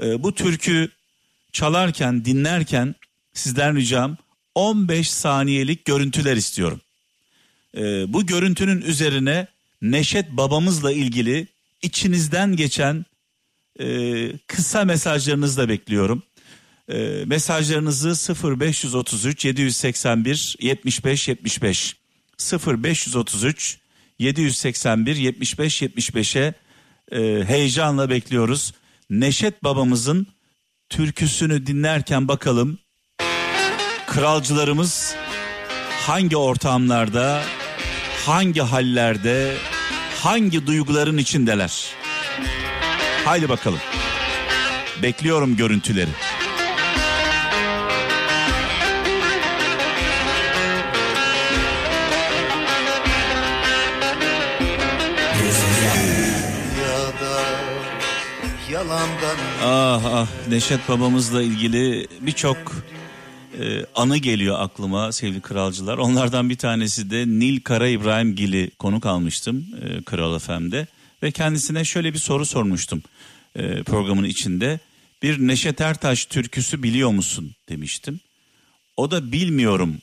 Ee, 0.02 0.22
bu 0.22 0.34
türkü 0.34 0.88
çalarken, 1.52 2.24
dinlerken 2.24 2.94
sizden 3.34 3.76
ricam 3.76 4.16
15 4.54 5.10
saniyelik 5.10 5.84
görüntüler 5.84 6.36
istiyorum. 6.36 6.80
Ee, 7.76 8.12
bu 8.12 8.26
görüntünün 8.26 8.80
üzerine 8.80 9.46
Neşet 9.82 10.30
babamızla 10.30 10.92
ilgili 10.92 11.46
içinizden 11.82 12.56
geçen 12.56 13.04
e, 13.80 14.38
kısa 14.46 14.84
mesajlarınızı 14.84 15.60
da 15.60 15.68
bekliyorum. 15.68 16.22
E, 16.88 17.24
mesajlarınızı 17.26 18.34
0533 18.60 19.44
781 19.44 20.56
75 20.60 21.28
75 21.28 21.96
0533 22.52 23.78
781 24.18 25.16
75 25.16 25.82
75'e 25.82 26.54
e, 27.12 27.44
heyecanla 27.44 28.10
bekliyoruz. 28.10 28.72
Neşet 29.10 29.64
babamızın 29.64 30.26
türküsünü 30.88 31.66
dinlerken 31.66 32.28
bakalım 32.28 32.78
kralcılarımız 34.06 35.14
hangi 36.06 36.36
ortamlarda, 36.36 37.42
hangi 38.26 38.60
hallerde, 38.60 39.54
hangi 40.22 40.66
duyguların 40.66 41.18
içindeler? 41.18 41.84
Haydi 43.24 43.48
bakalım. 43.48 43.80
Bekliyorum 45.02 45.56
görüntüleri. 45.56 46.10
Yalandan 58.70 59.36
Ah 59.62 60.04
ah 60.04 60.28
Neşet 60.48 60.88
babamızla 60.88 61.42
ilgili 61.42 62.06
birçok 62.20 62.56
e, 63.60 63.86
anı 63.94 64.16
geliyor 64.16 64.60
aklıma 64.60 65.12
sevgili 65.12 65.40
kralcılar. 65.40 65.98
Onlardan 65.98 66.50
bir 66.50 66.56
tanesi 66.56 67.10
de 67.10 67.26
Nil 67.26 67.60
Kara 67.60 67.88
İbrahim 67.88 68.34
Gil'i 68.34 68.70
konuk 68.78 69.06
almıştım 69.06 69.66
e, 69.82 70.02
Kral 70.02 70.38
FM'de. 70.38 70.86
Ve 71.22 71.30
kendisine 71.30 71.84
şöyle 71.84 72.14
bir 72.14 72.18
soru 72.18 72.46
sormuştum 72.46 73.02
e, 73.56 73.82
programın 73.82 74.24
içinde. 74.24 74.80
Bir 75.22 75.38
Neşet 75.38 75.80
Ertaş 75.80 76.24
türküsü 76.24 76.82
biliyor 76.82 77.10
musun 77.10 77.54
demiştim. 77.68 78.20
O 78.96 79.10
da 79.10 79.32
bilmiyorum 79.32 79.98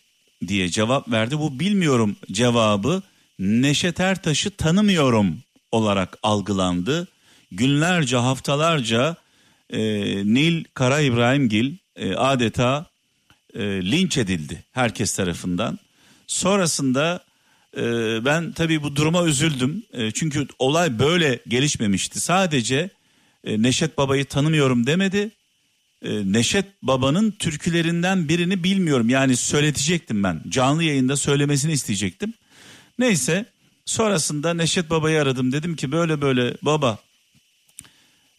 diye 0.48 0.70
cevap 0.70 1.12
verdi. 1.12 1.40
Bu 1.40 1.60
bilmiyorum 1.60 2.16
cevabı 2.32 3.02
Neşet 3.40 4.00
Ertaş'ı 4.00 4.52
tanımıyorum 4.52 5.38
olarak 5.72 6.18
algılandı. 6.24 7.08
Günlerce 7.56 8.18
haftalarca 8.18 9.16
e, 9.70 9.80
Nil 10.34 10.64
Kara 10.74 11.00
İbrahimgil 11.00 11.76
e, 11.96 12.16
adeta 12.16 12.86
e, 13.54 13.62
linç 13.64 14.18
edildi 14.18 14.64
herkes 14.72 15.16
tarafından. 15.16 15.80
Sonrasında 16.28 17.24
e, 17.78 17.82
ben 18.26 18.52
tabii 18.52 18.84
bu 18.84 18.96
duruma 18.96 19.26
üzüldüm. 19.26 19.84
E, 19.94 20.12
çünkü 20.12 20.48
olay 20.60 21.00
böyle 21.00 21.40
gelişmemişti. 21.48 22.20
Sadece 22.20 22.90
e, 23.44 23.62
Neşet 23.62 23.98
Baba'yı 23.98 24.26
tanımıyorum 24.26 24.88
demedi. 24.88 25.32
E, 26.02 26.34
Neşet 26.34 26.66
Baba'nın 26.82 27.32
türkülerinden 27.32 28.30
birini 28.30 28.64
bilmiyorum. 28.64 29.10
Yani 29.10 29.38
söyletecektim 29.38 30.24
ben. 30.24 30.42
Canlı 30.50 30.84
yayında 30.84 31.18
söylemesini 31.18 31.72
isteyecektim. 31.72 32.34
Neyse 33.00 33.46
sonrasında 33.86 34.54
Neşet 34.54 34.90
Baba'yı 34.90 35.22
aradım. 35.22 35.52
Dedim 35.52 35.76
ki 35.76 35.92
böyle 35.92 36.22
böyle 36.22 36.58
baba 36.62 37.00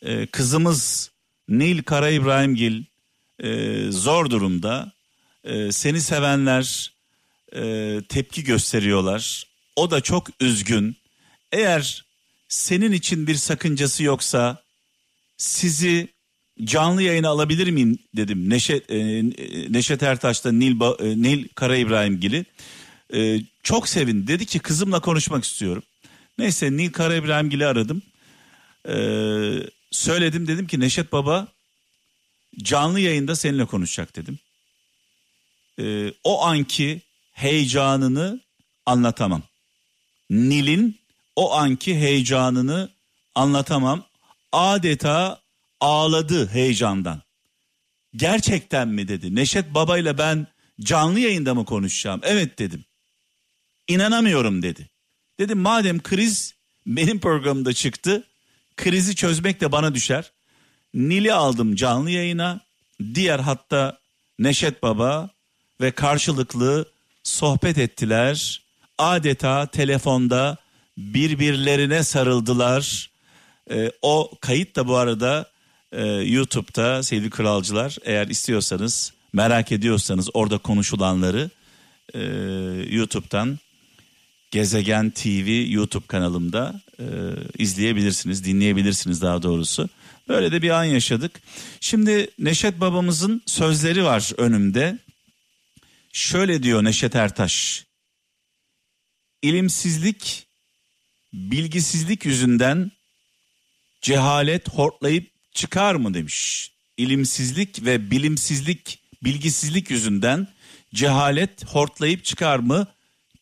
e, 0.04 0.26
kızımız 0.26 1.10
Nil 1.48 1.82
Kara 1.82 2.10
İbrahimgil 2.10 2.84
e, 3.42 3.78
zor 3.90 4.30
durumda. 4.30 4.92
E, 5.44 5.72
seni 5.72 6.00
sevenler 6.00 6.92
e, 7.56 8.00
tepki 8.08 8.44
gösteriyorlar. 8.44 9.44
O 9.76 9.90
da 9.90 10.00
çok 10.00 10.28
üzgün. 10.40 10.96
Eğer 11.52 12.04
senin 12.48 12.92
için 12.92 13.26
bir 13.26 13.34
sakıncası 13.34 14.02
yoksa 14.02 14.62
sizi 15.36 16.08
canlı 16.64 17.02
yayına 17.02 17.28
alabilir 17.28 17.70
miyim 17.70 17.98
dedim. 18.16 18.50
Neşet, 18.50 18.90
e, 18.90 19.22
Neşet 19.72 20.02
Ertaş'ta 20.02 20.52
Nil, 20.52 20.80
Ba- 20.80 21.12
e, 21.12 21.22
Nil 21.22 21.48
Kara 21.54 21.76
İbrahimgil'i. 21.76 22.44
E, 23.14 23.40
çok 23.62 23.88
sevin. 23.88 24.26
Dedi 24.26 24.46
ki 24.46 24.58
kızımla 24.58 25.00
konuşmak 25.00 25.44
istiyorum. 25.44 25.82
Neyse 26.38 26.72
Nil 26.72 26.92
Kara 26.92 27.14
İbrahimgil'i 27.14 27.66
aradım. 27.66 28.02
E, 28.88 28.94
söyledim 29.94 30.46
dedim 30.46 30.66
ki 30.66 30.80
Neşet 30.80 31.12
Baba 31.12 31.48
canlı 32.62 33.00
yayında 33.00 33.36
seninle 33.36 33.64
konuşacak 33.64 34.16
dedim. 34.16 34.38
E, 35.78 36.12
o 36.24 36.44
anki 36.44 37.00
heyecanını 37.32 38.40
anlatamam. 38.86 39.42
Nil'in 40.30 40.98
o 41.36 41.52
anki 41.52 41.94
heyecanını 41.94 42.90
anlatamam. 43.34 44.04
Adeta 44.52 45.40
ağladı 45.80 46.48
heyecandan. 46.48 47.22
Gerçekten 48.16 48.88
mi 48.88 49.08
dedi. 49.08 49.34
Neşet 49.34 49.74
Baba 49.74 49.98
ile 49.98 50.18
ben 50.18 50.46
canlı 50.80 51.20
yayında 51.20 51.54
mı 51.54 51.64
konuşacağım? 51.64 52.20
Evet 52.22 52.58
dedim. 52.58 52.84
İnanamıyorum 53.88 54.62
dedi. 54.62 54.88
Dedim 55.38 55.58
madem 55.58 56.02
kriz 56.02 56.54
benim 56.86 57.20
programımda 57.20 57.72
çıktı. 57.72 58.24
Krizi 58.76 59.14
çözmek 59.16 59.60
de 59.60 59.72
bana 59.72 59.94
düşer. 59.94 60.32
Nil'i 60.94 61.32
aldım 61.32 61.74
canlı 61.74 62.10
yayına. 62.10 62.60
Diğer 63.14 63.38
hatta 63.38 63.98
Neşet 64.38 64.82
Baba 64.82 65.30
ve 65.80 65.90
karşılıklı 65.90 66.88
sohbet 67.22 67.78
ettiler. 67.78 68.62
Adeta 68.98 69.66
telefonda 69.66 70.56
birbirlerine 70.96 72.04
sarıldılar. 72.04 73.10
Ee, 73.70 73.90
o 74.02 74.30
kayıt 74.40 74.76
da 74.76 74.88
bu 74.88 74.96
arada 74.96 75.54
Ee, 75.94 76.06
YouTube'da 76.06 77.02
sevgili 77.02 77.30
kralcılar 77.30 77.96
eğer 78.04 78.28
istiyorsanız 78.28 79.12
merak 79.32 79.72
ediyorsanız 79.72 80.28
orada 80.34 80.58
konuşulanları 80.58 81.50
e, 82.14 82.20
YouTube'dan 82.90 83.58
Gezegen 84.50 85.10
TV 85.10 85.64
YouTube 85.68 86.06
kanalımda 86.06 86.80
e, 87.00 87.06
izleyebilirsiniz, 87.58 88.44
dinleyebilirsiniz 88.44 89.22
daha 89.22 89.42
doğrusu. 89.42 89.88
Böyle 90.28 90.52
de 90.52 90.62
bir 90.62 90.70
an 90.70 90.84
yaşadık. 90.84 91.40
Şimdi 91.80 92.30
Neşet 92.38 92.80
babamızın 92.80 93.42
sözleri 93.46 94.04
var 94.04 94.30
önümde. 94.36 94.98
Şöyle 96.12 96.62
diyor 96.62 96.84
Neşet 96.84 97.14
Ertaş. 97.14 97.84
İlimsizlik, 99.42 100.46
bilgisizlik 101.32 102.24
yüzünden 102.24 102.90
cehalet 104.02 104.68
hortlayıp 104.68 105.30
çıkar 105.52 105.94
mı 105.94 106.14
demiş. 106.14 106.70
İlimsizlik 106.96 107.84
ve 107.84 108.10
bilimsizlik, 108.10 108.98
bilgisizlik 109.22 109.90
yüzünden 109.90 110.48
cehalet 110.94 111.64
hortlayıp 111.64 112.24
çıkar 112.24 112.58
mı? 112.58 112.86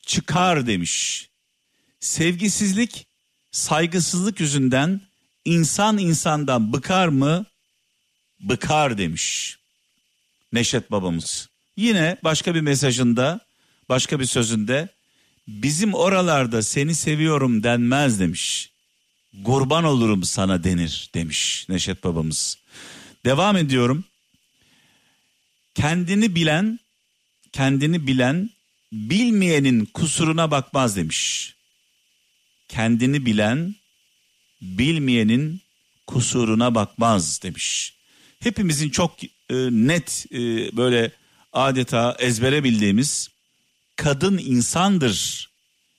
Çıkar 0.07 0.67
demiş. 0.67 1.29
Sevgisizlik, 2.01 3.07
saygısızlık 3.53 4.41
yüzünden 4.41 5.01
insan 5.45 5.99
insandan 5.99 6.73
bıkar 6.73 7.09
mı? 7.09 7.47
Bıkar 8.41 8.99
demiş. 8.99 9.59
Neşet 10.53 10.91
babamız. 10.91 11.49
Yine 11.77 12.17
başka 12.25 12.55
bir 12.55 12.61
mesajında, 12.61 13.41
başka 13.89 14.21
bir 14.21 14.25
sözünde 14.25 14.89
bizim 15.49 15.95
oralarda 15.95 16.63
seni 16.63 16.95
seviyorum 16.95 17.63
denmez 17.63 18.21
demiş. 18.21 18.73
Kurban 19.45 19.85
olurum 19.85 20.25
sana 20.25 20.65
denir 20.65 21.11
demiş 21.15 21.67
Neşet 21.69 22.05
babamız. 22.05 22.59
Devam 23.25 23.57
ediyorum. 23.57 24.05
Kendini 25.75 26.35
bilen, 26.35 26.79
kendini 27.53 28.07
bilen 28.07 28.51
bilmeyenin 28.93 29.85
kusuruna 29.85 30.51
bakmaz 30.51 30.97
demiş. 30.97 31.55
Kendini 32.73 33.27
bilen 33.27 33.75
bilmeyenin 34.63 35.61
kusuruna 36.07 36.75
bakmaz 36.75 37.43
demiş. 37.43 37.95
Hepimizin 38.41 38.91
çok 38.91 39.25
e, 39.25 39.29
net 39.71 40.27
e, 40.33 40.37
böyle 40.77 41.13
adeta 41.53 42.17
ezbere 42.19 42.65
bildiğimiz 42.65 43.29
kadın 43.97 44.39
insandır. 44.39 45.51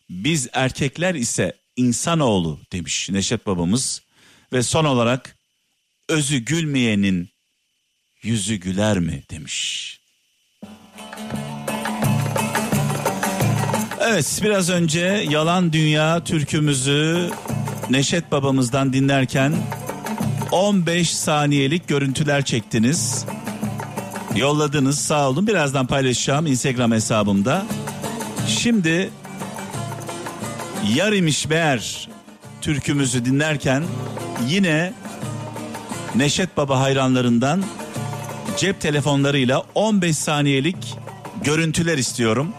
Biz 0.09 0.47
erkekler 0.53 1.15
ise 1.15 1.57
insanoğlu 1.75 2.59
demiş 2.71 3.09
Neşet 3.09 3.45
babamız. 3.45 4.01
Ve 4.53 4.63
son 4.63 4.85
olarak 4.85 5.37
özü 6.09 6.37
gülmeyenin 6.37 7.29
yüzü 8.23 8.55
güler 8.55 8.99
mi 8.99 9.23
demiş. 9.31 9.99
Evet 14.05 14.39
biraz 14.43 14.69
önce 14.69 15.25
Yalan 15.29 15.73
Dünya 15.73 16.23
türkümüzü 16.23 17.29
Neşet 17.89 18.31
babamızdan 18.31 18.93
dinlerken 18.93 19.53
15 20.51 21.15
saniyelik 21.15 21.87
görüntüler 21.87 22.45
çektiniz. 22.45 23.25
Yolladınız 24.35 24.99
sağ 24.99 25.29
olun 25.29 25.47
birazdan 25.47 25.87
paylaşacağım 25.87 26.45
Instagram 26.47 26.91
hesabımda. 26.91 27.65
Şimdi 28.47 29.09
Yar 30.95 31.11
imiş 31.13 31.47
meğer 31.47 32.09
türkümüzü 32.61 33.25
dinlerken 33.25 33.83
yine 34.47 34.93
Neşet 36.15 36.57
Baba 36.57 36.79
hayranlarından 36.79 37.63
cep 38.57 38.81
telefonlarıyla 38.81 39.63
15 39.75 40.17
saniyelik 40.17 40.95
görüntüler 41.43 41.97
istiyorum. 41.97 42.53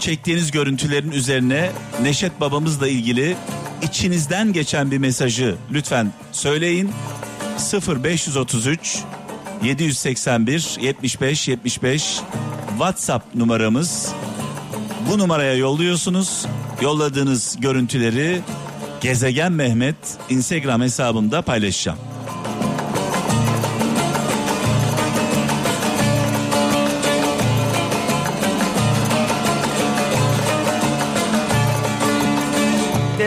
Çektiğiniz 0.00 0.50
görüntülerin 0.50 1.10
üzerine 1.10 1.70
Neşet 2.02 2.40
babamızla 2.40 2.88
ilgili 2.88 3.36
içinizden 3.82 4.52
geçen 4.52 4.90
bir 4.90 4.98
mesajı 4.98 5.56
lütfen 5.72 6.12
söyleyin. 6.32 6.90
0533 8.04 8.98
781 9.62 10.76
75 10.80 11.48
75 11.48 12.20
WhatsApp 12.68 13.34
numaramız. 13.34 14.12
Bu 15.10 15.18
numaraya 15.18 15.54
yolluyorsunuz. 15.54 16.46
Yolladığınız 16.80 17.56
görüntüleri 17.60 18.40
Gezegen 19.00 19.52
Mehmet 19.52 19.96
Instagram 20.28 20.82
hesabımda 20.82 21.42
paylaşacağım. 21.42 21.98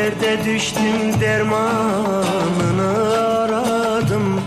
Derde 0.09 0.45
düştüm 0.45 1.21
dermanını 1.21 2.87
aradım 3.17 4.41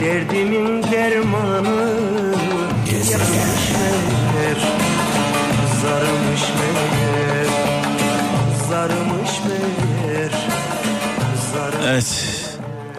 Derdimin 0.00 0.82
dermanı 0.82 1.94
Yazmış 2.86 3.70
meğer 3.78 4.58
Zarımış 5.82 6.42
meğer 6.58 7.46
Zarımış 8.68 9.30
meğer 9.48 10.32
Zarımış 11.52 11.86
Evet 11.86 12.24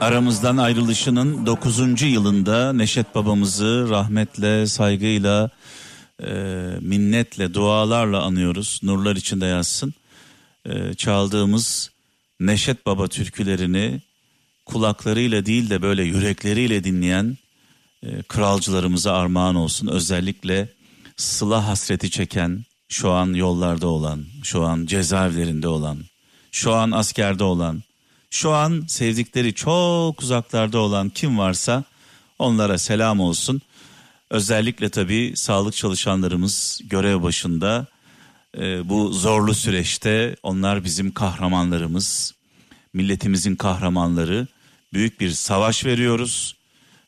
aramızdan 0.02 0.58
ayrılışının 0.58 1.46
9. 1.46 2.02
yılında 2.02 2.74
Neşet 2.74 3.16
babamızı 3.16 3.88
rahmetle, 3.90 4.68
saygıyla, 4.68 5.50
e, 6.24 6.32
minnetle, 6.82 7.54
dualarla 7.54 8.22
anıyoruz. 8.22 8.80
Nurlar 8.84 9.16
içinde 9.16 9.46
yazsın. 9.46 9.94
E, 10.66 10.94
çaldığımız 10.94 11.92
Neşet 12.40 12.86
Baba 12.86 13.08
türkülerini 13.08 14.02
kulaklarıyla 14.66 15.46
değil 15.46 15.70
de 15.70 15.82
böyle 15.82 16.04
yürekleriyle 16.04 16.84
dinleyen 16.84 17.38
e, 18.04 18.22
kralcılarımıza 18.22 19.14
armağan 19.14 19.56
olsun. 19.56 19.88
Özellikle 19.88 20.70
sıla 21.18 21.68
hasreti 21.68 22.12
çeken, 22.12 22.66
şu 22.90 23.12
an 23.12 23.34
yollarda 23.34 23.88
olan, 23.88 24.26
şu 24.44 24.64
an 24.64 24.86
cezaevlerinde 24.86 25.68
olan, 25.68 25.98
şu 26.52 26.74
an 26.74 26.92
askerde 26.92 27.44
olan, 27.44 27.84
şu 28.30 28.52
an 28.52 28.84
sevdikleri 28.88 29.54
çok 29.54 30.22
uzaklarda 30.22 30.80
olan 30.80 31.10
kim 31.10 31.38
varsa 31.38 31.84
onlara 32.40 32.78
selam 32.78 33.20
olsun. 33.20 33.62
Özellikle 34.30 34.90
tabii 34.90 35.34
sağlık 35.36 35.76
çalışanlarımız 35.76 36.82
görev 36.84 37.24
başında 37.24 37.88
e, 38.58 38.90
bu 38.90 39.14
zorlu 39.14 39.54
süreçte 39.54 40.36
onlar 40.44 40.84
bizim 40.84 41.12
kahramanlarımız, 41.12 42.36
milletimizin 42.94 43.56
kahramanları. 43.56 44.48
Büyük 44.94 45.20
bir 45.20 45.32
savaş 45.32 45.86
veriyoruz. 45.86 46.56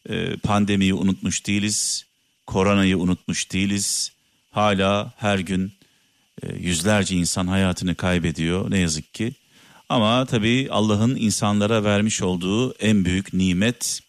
E, 0.10 0.38
pandemiyi 0.38 0.94
unutmuş 0.94 1.48
değiliz, 1.48 2.06
koronayı 2.48 2.98
unutmuş 2.98 3.52
değiliz. 3.52 4.12
Hala 4.52 5.14
her 5.18 5.40
gün 5.40 5.74
e, 6.44 6.56
yüzlerce 6.56 7.16
insan 7.16 7.48
hayatını 7.48 7.96
kaybediyor 7.96 8.72
ne 8.72 8.80
yazık 8.80 9.14
ki. 9.14 9.34
Ama 9.90 10.26
tabii 10.26 10.68
Allah'ın 10.72 11.16
insanlara 11.16 11.84
vermiş 11.84 12.22
olduğu 12.22 12.74
en 12.74 13.06
büyük 13.06 13.34
nimet 13.34 14.00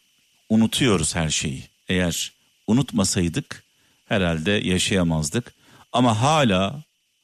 unutuyoruz 0.49 1.15
her 1.17 1.31
şeyi. 1.31 1.65
Eğer 1.89 2.33
unutmasaydık 2.67 3.65
herhalde 4.05 4.51
yaşayamazdık. 4.51 5.55
Ama 5.93 6.21
hala 6.21 6.83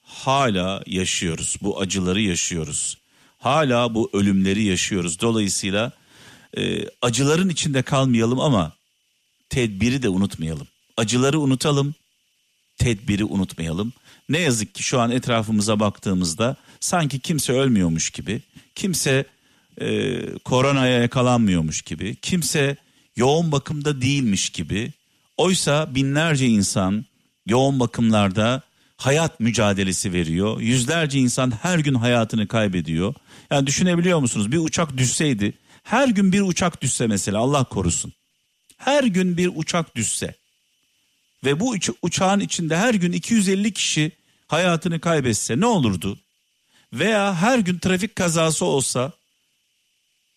hala 0.08 0.82
yaşıyoruz. 0.86 1.56
Bu 1.62 1.80
acıları 1.80 2.20
yaşıyoruz. 2.20 2.98
Hala 3.38 3.94
bu 3.94 4.10
ölümleri 4.12 4.62
yaşıyoruz. 4.62 5.20
Dolayısıyla 5.20 5.92
e, 6.56 6.88
acıların 7.02 7.48
içinde 7.48 7.82
kalmayalım 7.82 8.40
ama 8.40 8.72
tedbiri 9.48 10.02
de 10.02 10.08
unutmayalım. 10.08 10.66
Acıları 10.96 11.40
unutalım, 11.40 11.94
tedbiri 12.78 13.24
unutmayalım. 13.24 13.92
Ne 14.28 14.38
yazık 14.38 14.74
ki 14.74 14.82
şu 14.82 15.00
an 15.00 15.10
etrafımıza 15.10 15.80
baktığımızda 15.80 16.56
sanki 16.80 17.20
kimse 17.20 17.52
ölmüyormuş 17.52 18.10
gibi, 18.10 18.42
kimse 18.74 19.24
e, 19.80 20.20
koronaya 20.38 21.00
yakalanmıyormuş 21.02 21.82
gibi, 21.82 22.16
kimse 22.16 22.76
yoğun 23.16 23.52
bakımda 23.52 24.02
değilmiş 24.02 24.50
gibi. 24.50 24.92
Oysa 25.36 25.94
binlerce 25.94 26.46
insan 26.46 27.04
yoğun 27.46 27.80
bakımlarda 27.80 28.67
hayat 28.98 29.40
mücadelesi 29.40 30.12
veriyor. 30.12 30.60
Yüzlerce 30.60 31.18
insan 31.18 31.50
her 31.62 31.78
gün 31.78 31.94
hayatını 31.94 32.48
kaybediyor. 32.48 33.14
Yani 33.50 33.66
düşünebiliyor 33.66 34.18
musunuz? 34.18 34.52
Bir 34.52 34.58
uçak 34.58 34.96
düşseydi, 34.96 35.52
her 35.82 36.08
gün 36.08 36.32
bir 36.32 36.40
uçak 36.40 36.82
düşse 36.82 37.06
mesela 37.06 37.38
Allah 37.38 37.64
korusun. 37.64 38.12
Her 38.76 39.04
gün 39.04 39.36
bir 39.36 39.50
uçak 39.54 39.96
düşse 39.96 40.34
ve 41.44 41.60
bu 41.60 41.68
uç- 41.70 41.90
uçağın 42.02 42.40
içinde 42.40 42.76
her 42.76 42.94
gün 42.94 43.12
250 43.12 43.72
kişi 43.72 44.12
hayatını 44.48 45.00
kaybetse 45.00 45.60
ne 45.60 45.66
olurdu? 45.66 46.18
Veya 46.92 47.34
her 47.34 47.58
gün 47.58 47.78
trafik 47.78 48.16
kazası 48.16 48.64
olsa 48.64 49.12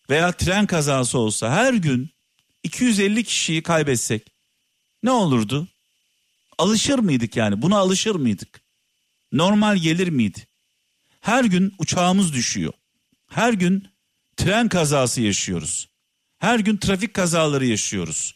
veya 0.10 0.32
tren 0.32 0.66
kazası 0.66 1.18
olsa 1.20 1.52
her 1.52 1.74
gün 1.74 2.10
250 2.64 3.24
kişiyi 3.24 3.64
kaybetsek 3.64 4.28
ne 5.04 5.12
olurdu? 5.12 5.68
Alışır 6.62 7.00
mıydık 7.00 7.36
yani? 7.36 7.62
Buna 7.62 7.78
alışır 7.78 8.16
mıydık? 8.16 8.62
Normal 9.32 9.78
gelir 9.78 10.08
miydi? 10.08 10.48
Her 11.22 11.44
gün 11.44 11.74
uçağımız 11.78 12.34
düşüyor. 12.34 12.74
Her 13.30 13.54
gün 13.54 13.88
tren 14.38 14.70
kazası 14.70 15.22
yaşıyoruz. 15.22 15.88
Her 16.40 16.60
gün 16.60 16.78
trafik 16.78 17.14
kazaları 17.14 17.66
yaşıyoruz. 17.66 18.36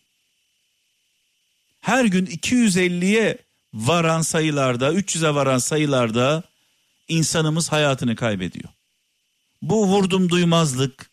Her 1.82 2.06
gün 2.06 2.26
250'ye 2.26 3.38
varan 3.74 4.22
sayılarda, 4.22 4.94
300'e 4.94 5.36
varan 5.36 5.58
sayılarda 5.58 6.44
insanımız 7.08 7.72
hayatını 7.72 8.16
kaybediyor. 8.16 8.70
Bu 9.62 9.88
vurdum 9.88 10.30
duymazlık, 10.30 11.10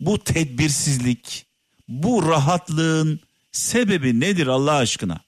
bu 0.00 0.24
tedbirsizlik, 0.24 1.46
bu 1.88 2.28
rahatlığın 2.28 3.20
sebebi 3.52 4.20
nedir 4.20 4.46
Allah 4.46 4.74
aşkına? 4.74 5.27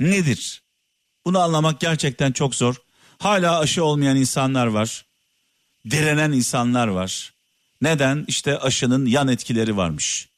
Nedir? 0.00 0.62
Bunu 1.24 1.38
anlamak 1.38 1.80
gerçekten 1.80 2.32
çok 2.32 2.54
zor. 2.54 2.76
Hala 3.18 3.58
aşı 3.58 3.84
olmayan 3.84 4.16
insanlar 4.16 4.66
var. 4.66 5.04
Direnen 5.90 6.32
insanlar 6.32 6.88
var. 6.88 7.34
Neden? 7.82 8.24
İşte 8.28 8.58
aşının 8.58 9.06
yan 9.06 9.28
etkileri 9.28 9.76
varmış. 9.76 10.28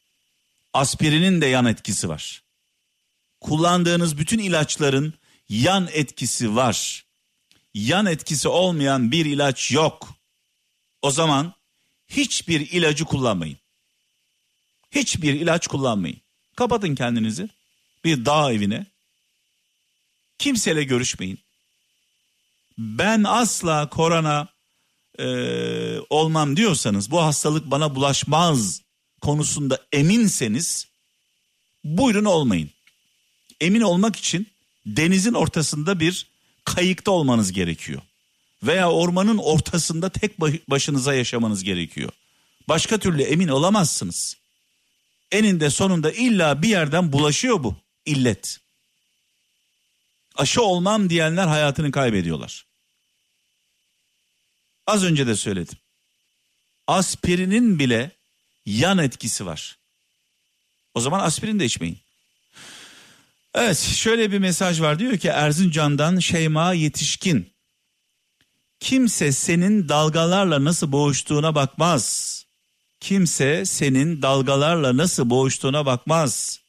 Aspirinin 0.73 1.41
de 1.41 1.47
yan 1.47 1.67
etkisi 1.67 2.09
var. 2.09 2.43
Kullandığınız 3.41 4.19
bütün 4.19 4.39
ilaçların 4.39 5.15
yan 5.49 5.89
etkisi 5.93 6.57
var. 6.57 7.05
Yan 7.75 8.07
etkisi 8.07 8.49
olmayan 8.49 9.13
bir 9.13 9.27
ilaç 9.27 9.73
yok. 9.73 10.15
O 11.03 11.11
zaman 11.11 11.53
hiçbir 12.09 12.61
ilacı 12.71 13.05
kullanmayın. 13.05 13.59
Hiçbir 14.91 15.35
ilaç 15.35 15.67
kullanmayın. 15.67 16.21
Kapatın 16.57 16.95
kendinizi 16.95 17.49
bir 18.05 18.25
dağ 18.25 18.53
evine. 18.53 18.87
Kimseyle 20.39 20.85
görüşmeyin. 20.85 21.39
Ben 22.79 23.25
asla 23.25 23.89
korona 23.89 24.49
e, 25.19 25.27
olmam 26.11 26.57
diyorsanız 26.57 27.11
bu 27.11 27.23
hastalık 27.23 27.71
bana 27.71 27.95
bulaşmaz 27.95 28.83
konusunda 29.21 29.87
eminseniz 29.93 30.87
buyurun 31.85 32.25
olmayın. 32.25 32.71
Emin 33.61 33.81
olmak 33.81 34.17
için 34.17 34.47
denizin 34.87 35.33
ortasında 35.33 36.01
bir 36.01 36.27
kayıkta 36.65 37.11
olmanız 37.11 37.53
gerekiyor. 37.53 38.03
Veya 38.63 38.91
ormanın 38.91 39.39
ortasında 39.39 40.09
tek 40.09 40.41
başınıza 40.71 41.15
yaşamanız 41.15 41.65
gerekiyor. 41.65 42.11
Başka 42.69 42.99
türlü 42.99 43.23
emin 43.23 43.49
olamazsınız. 43.49 44.37
Eninde 45.33 45.71
sonunda 45.71 46.13
illa 46.13 46.63
bir 46.63 46.69
yerden 46.69 47.13
bulaşıyor 47.13 47.65
bu 47.65 47.77
illet. 48.07 48.61
Aşı 50.37 50.63
olmam 50.63 51.11
diyenler 51.11 51.47
hayatını 51.47 51.91
kaybediyorlar. 51.91 52.67
Az 54.87 55.05
önce 55.05 55.27
de 55.27 55.37
söyledim. 55.37 55.79
Aspirinin 56.87 57.79
bile 57.79 58.11
yan 58.67 58.99
etkisi 58.99 59.47
var. 59.47 59.79
O 60.95 61.01
zaman 61.01 61.21
aspirin 61.21 61.61
de 61.61 61.65
içmeyin. 61.65 61.99
Evet 63.55 63.79
şöyle 63.79 64.33
bir 64.33 64.39
mesaj 64.39 64.81
var 64.81 64.99
diyor 64.99 65.19
ki 65.19 65.29
Erzincan'dan 65.29 66.19
Şeyma 66.19 66.73
Yetişkin. 66.73 67.53
Kimse 68.81 69.33
senin 69.33 69.89
dalgalarla 69.89 70.65
nasıl 70.65 70.93
boğuştuğuna 70.93 71.55
bakmaz. 71.55 72.37
Kimse 73.01 73.65
senin 73.65 74.23
dalgalarla 74.23 74.97
nasıl 74.97 75.31
boğuştuğuna 75.31 75.87
bakmaz. 75.87 76.61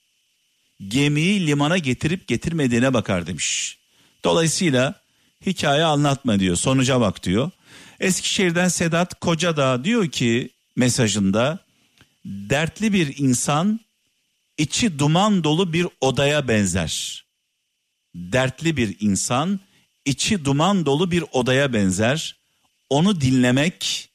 Gemiyi 0.87 1.47
limana 1.47 1.77
getirip 1.77 2.27
getirmediğine 2.27 2.93
bakar 2.93 3.27
demiş. 3.27 3.77
Dolayısıyla 4.23 5.01
hikaye 5.45 5.83
anlatma 5.83 6.39
diyor 6.39 6.55
sonuca 6.55 7.01
bak 7.01 7.23
diyor. 7.23 7.51
Eskişehir'den 7.99 8.67
Sedat 8.67 9.19
Kocadağ 9.19 9.83
diyor 9.83 10.07
ki 10.07 10.49
mesajında 10.75 11.59
dertli 12.25 12.93
bir 12.93 13.17
insan 13.17 13.79
içi 14.57 14.99
duman 14.99 15.43
dolu 15.43 15.73
bir 15.73 15.87
odaya 16.01 16.47
benzer. 16.47 17.25
Dertli 18.15 18.77
bir 18.77 18.95
insan 18.99 19.59
içi 20.05 20.45
duman 20.45 20.85
dolu 20.85 21.11
bir 21.11 21.23
odaya 21.31 21.73
benzer. 21.73 22.35
Onu 22.89 23.21
dinlemek 23.21 24.09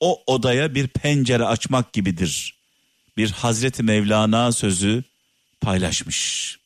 o 0.00 0.22
odaya 0.26 0.74
bir 0.74 0.88
pencere 0.88 1.44
açmak 1.44 1.92
gibidir. 1.92 2.54
Bir 3.16 3.30
Hazreti 3.30 3.82
Mevlana 3.82 4.52
sözü 4.52 5.04
paylaşmış. 5.64 6.58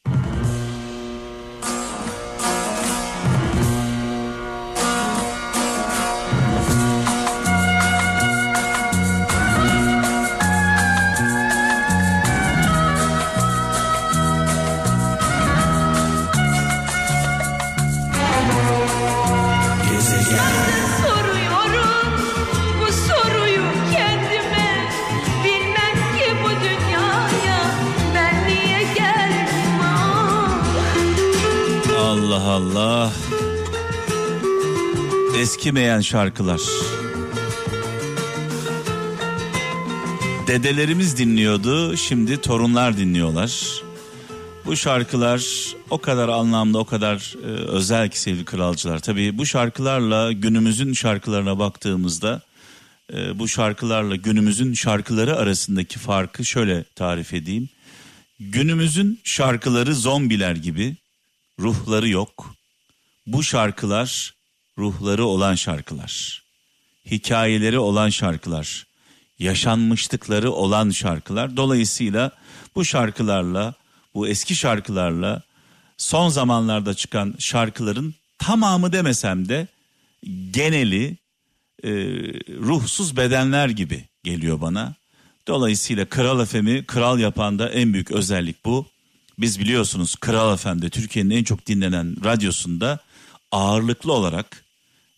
Allah. 32.58 33.12
Eskimeyen 35.40 36.00
şarkılar. 36.00 36.60
Dedelerimiz 40.46 41.18
dinliyordu, 41.18 41.96
şimdi 41.96 42.40
torunlar 42.40 42.96
dinliyorlar. 42.96 43.82
Bu 44.66 44.76
şarkılar 44.76 45.44
o 45.90 45.98
kadar 46.00 46.28
anlamlı, 46.28 46.78
o 46.78 46.84
kadar 46.84 47.34
e, 47.44 47.46
özel 47.46 48.10
ki 48.10 48.20
sevgili 48.20 48.44
kralcılar. 48.44 48.98
Tabii 48.98 49.38
bu 49.38 49.46
şarkılarla 49.46 50.32
günümüzün 50.32 50.92
şarkılarına 50.92 51.58
baktığımızda 51.58 52.42
e, 53.12 53.38
bu 53.38 53.48
şarkılarla 53.48 54.16
günümüzün 54.16 54.74
şarkıları 54.74 55.36
arasındaki 55.36 55.98
farkı 55.98 56.44
şöyle 56.44 56.84
tarif 56.84 57.34
edeyim. 57.34 57.68
Günümüzün 58.40 59.20
şarkıları 59.24 59.94
zombiler 59.94 60.56
gibi, 60.56 60.96
ruhları 61.60 62.08
yok. 62.08 62.54
Bu 63.26 63.42
şarkılar 63.42 64.34
ruhları 64.78 65.24
olan 65.24 65.54
şarkılar. 65.54 66.42
Hikayeleri 67.10 67.78
olan 67.78 68.08
şarkılar. 68.08 68.86
Yaşanmışlıkları 69.38 70.52
olan 70.52 70.90
şarkılar. 70.90 71.56
Dolayısıyla 71.56 72.30
bu 72.74 72.84
şarkılarla, 72.84 73.74
bu 74.14 74.28
eski 74.28 74.54
şarkılarla 74.54 75.42
son 75.96 76.28
zamanlarda 76.28 76.94
çıkan 76.94 77.34
şarkıların 77.38 78.14
tamamı 78.38 78.92
demesem 78.92 79.48
de 79.48 79.66
geneli 80.50 81.16
e, 81.84 81.90
ruhsuz 82.58 83.16
bedenler 83.16 83.68
gibi 83.68 84.04
geliyor 84.24 84.60
bana. 84.60 84.94
Dolayısıyla 85.46 86.04
Kral 86.04 86.44
FM'i 86.44 86.84
kral 86.86 87.18
yapan 87.18 87.58
da 87.58 87.70
en 87.70 87.92
büyük 87.92 88.10
özellik 88.10 88.64
bu. 88.64 88.86
Biz 89.38 89.61
biliyorsunuz 89.61 90.16
Kral 90.16 90.57
FM'de 90.57 90.90
Türkiye'nin 90.90 91.31
en 91.31 91.44
çok 91.44 91.66
dinlenen 91.66 92.24
radyosunda 92.24 92.98
ağırlıklı 93.53 94.12
olarak 94.12 94.64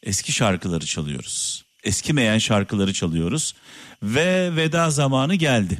eski 0.02 0.32
şarkıları 0.32 0.86
çalıyoruz. 0.86 1.64
Eskimeyen 1.84 2.38
şarkıları 2.38 2.92
çalıyoruz 2.92 3.54
ve 4.02 4.56
veda 4.56 4.90
zamanı 4.90 5.34
geldi. 5.34 5.78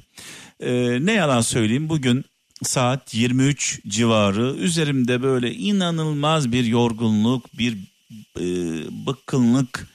Ee, 0.60 0.98
ne 1.00 1.12
yalan 1.12 1.40
söyleyeyim 1.40 1.88
bugün 1.88 2.24
saat 2.62 3.14
23 3.14 3.80
civarı 3.88 4.54
üzerimde 4.54 5.22
böyle 5.22 5.54
inanılmaz 5.54 6.52
bir 6.52 6.64
yorgunluk, 6.64 7.58
bir 7.58 7.76
e, 8.38 8.46
bıkkınlık, 9.06 9.88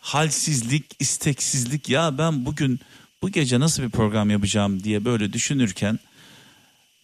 halsizlik, 0.00 0.84
isteksizlik 0.98 1.88
ya 1.88 2.18
ben 2.18 2.44
bugün 2.44 2.80
bu 3.22 3.30
gece 3.30 3.60
nasıl 3.60 3.82
bir 3.82 3.90
program 3.90 4.30
yapacağım 4.30 4.84
diye 4.84 5.04
böyle 5.04 5.32
düşünürken 5.32 5.98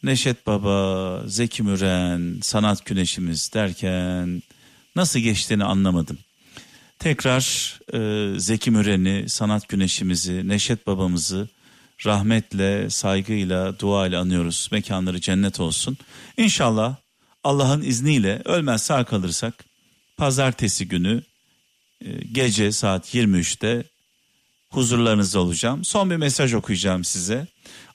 Neşet 0.05 0.47
Baba, 0.47 1.23
Zeki 1.27 1.63
Müren, 1.63 2.41
Sanat 2.43 2.87
Güneşimiz 2.87 3.53
derken 3.55 4.43
nasıl 4.97 5.21
geçtiğini 5.21 5.65
anlamadım. 5.65 6.19
Tekrar 6.99 7.75
e, 7.95 8.39
Zeki 8.39 8.71
Müren'i, 8.71 9.29
Sanat 9.29 9.69
Güneşimizi, 9.69 10.49
Neşet 10.49 10.87
Babamızı 10.87 11.49
rahmetle, 12.07 12.91
saygıyla, 12.91 13.79
duayla 13.79 14.21
anıyoruz. 14.21 14.69
Mekanları 14.73 15.21
cennet 15.21 15.61
olsun. 15.61 15.99
İnşallah 16.37 16.97
Allah'ın 17.45 17.83
izniyle 17.83 18.43
ölmez 18.45 18.83
sağ 18.83 19.05
kalırsak 19.05 19.65
pazartesi 20.17 20.89
günü 20.89 21.23
e, 22.01 22.11
gece 22.33 22.73
saat 22.73 23.15
23'te 23.15 23.85
huzurlarınızda 24.71 25.41
olacağım. 25.41 25.85
Son 25.85 26.11
bir 26.11 26.17
mesaj 26.17 26.55
okuyacağım 26.55 27.05
size. 27.05 27.47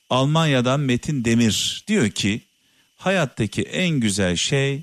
Almanya'dan 0.10 0.80
Metin 0.80 1.26
Demir 1.26 1.84
diyor 1.88 2.10
ki 2.10 2.42
hayattaki 2.98 3.62
en 3.62 3.90
güzel 3.90 4.36
şey 4.36 4.82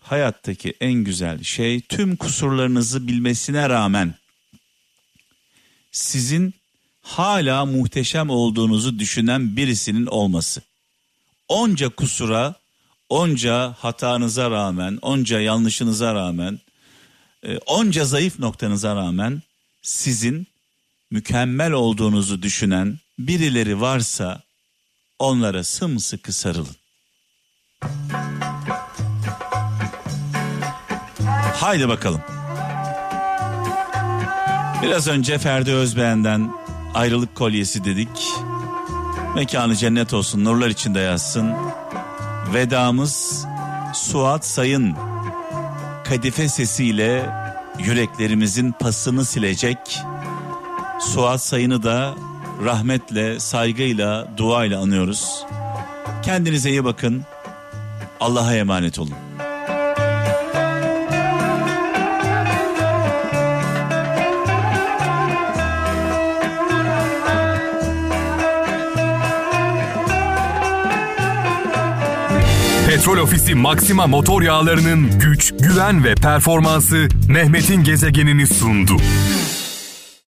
hayattaki 0.00 0.74
en 0.80 0.92
güzel 0.92 1.42
şey 1.42 1.80
tüm 1.80 2.16
kusurlarınızı 2.16 3.08
bilmesine 3.08 3.68
rağmen 3.68 4.14
sizin 5.92 6.54
hala 7.02 7.64
muhteşem 7.64 8.30
olduğunuzu 8.30 8.98
düşünen 8.98 9.56
birisinin 9.56 10.06
olması. 10.06 10.62
Onca 11.48 11.88
kusura, 11.88 12.54
onca 13.08 13.74
hatanıza 13.78 14.50
rağmen, 14.50 14.98
onca 15.02 15.40
yanlışınıza 15.40 16.14
rağmen, 16.14 16.60
e, 17.42 17.58
onca 17.58 18.04
zayıf 18.04 18.38
noktanıza 18.38 18.96
rağmen 18.96 19.42
sizin 19.82 20.46
mükemmel 21.10 21.72
olduğunuzu 21.72 22.42
düşünen 22.42 22.98
birileri 23.26 23.80
varsa 23.80 24.42
onlara 25.18 25.64
sımsıkı 25.64 26.32
sarılın. 26.32 26.76
Haydi 31.54 31.88
bakalım. 31.88 32.20
Biraz 34.82 35.08
önce 35.08 35.38
Ferdi 35.38 35.72
Özbeğen'den 35.72 36.52
ayrılık 36.94 37.34
kolyesi 37.34 37.84
dedik. 37.84 38.32
Mekanı 39.34 39.76
cennet 39.76 40.14
olsun, 40.14 40.44
nurlar 40.44 40.68
içinde 40.68 41.00
yazsın. 41.00 41.52
Vedamız 42.54 43.44
Suat 43.94 44.46
Sayın 44.46 44.96
kadife 46.04 46.48
sesiyle 46.48 47.30
yüreklerimizin 47.78 48.72
pasını 48.72 49.24
silecek. 49.24 49.78
Suat 51.00 51.42
Sayın'ı 51.42 51.82
da 51.82 52.14
rahmetle, 52.64 53.40
saygıyla, 53.40 54.28
duayla 54.36 54.80
anıyoruz. 54.80 55.44
Kendinize 56.22 56.70
iyi 56.70 56.84
bakın. 56.84 57.22
Allah'a 58.20 58.54
emanet 58.54 58.98
olun. 58.98 59.14
Petrol 72.86 73.18
Ofisi 73.18 73.54
Maxima 73.54 74.06
motor 74.06 74.42
yağlarının 74.42 75.18
güç, 75.20 75.54
güven 75.60 76.04
ve 76.04 76.14
performansı 76.14 77.08
Mehmet'in 77.28 77.84
gezegenini 77.84 78.46
sundu. 78.46 78.96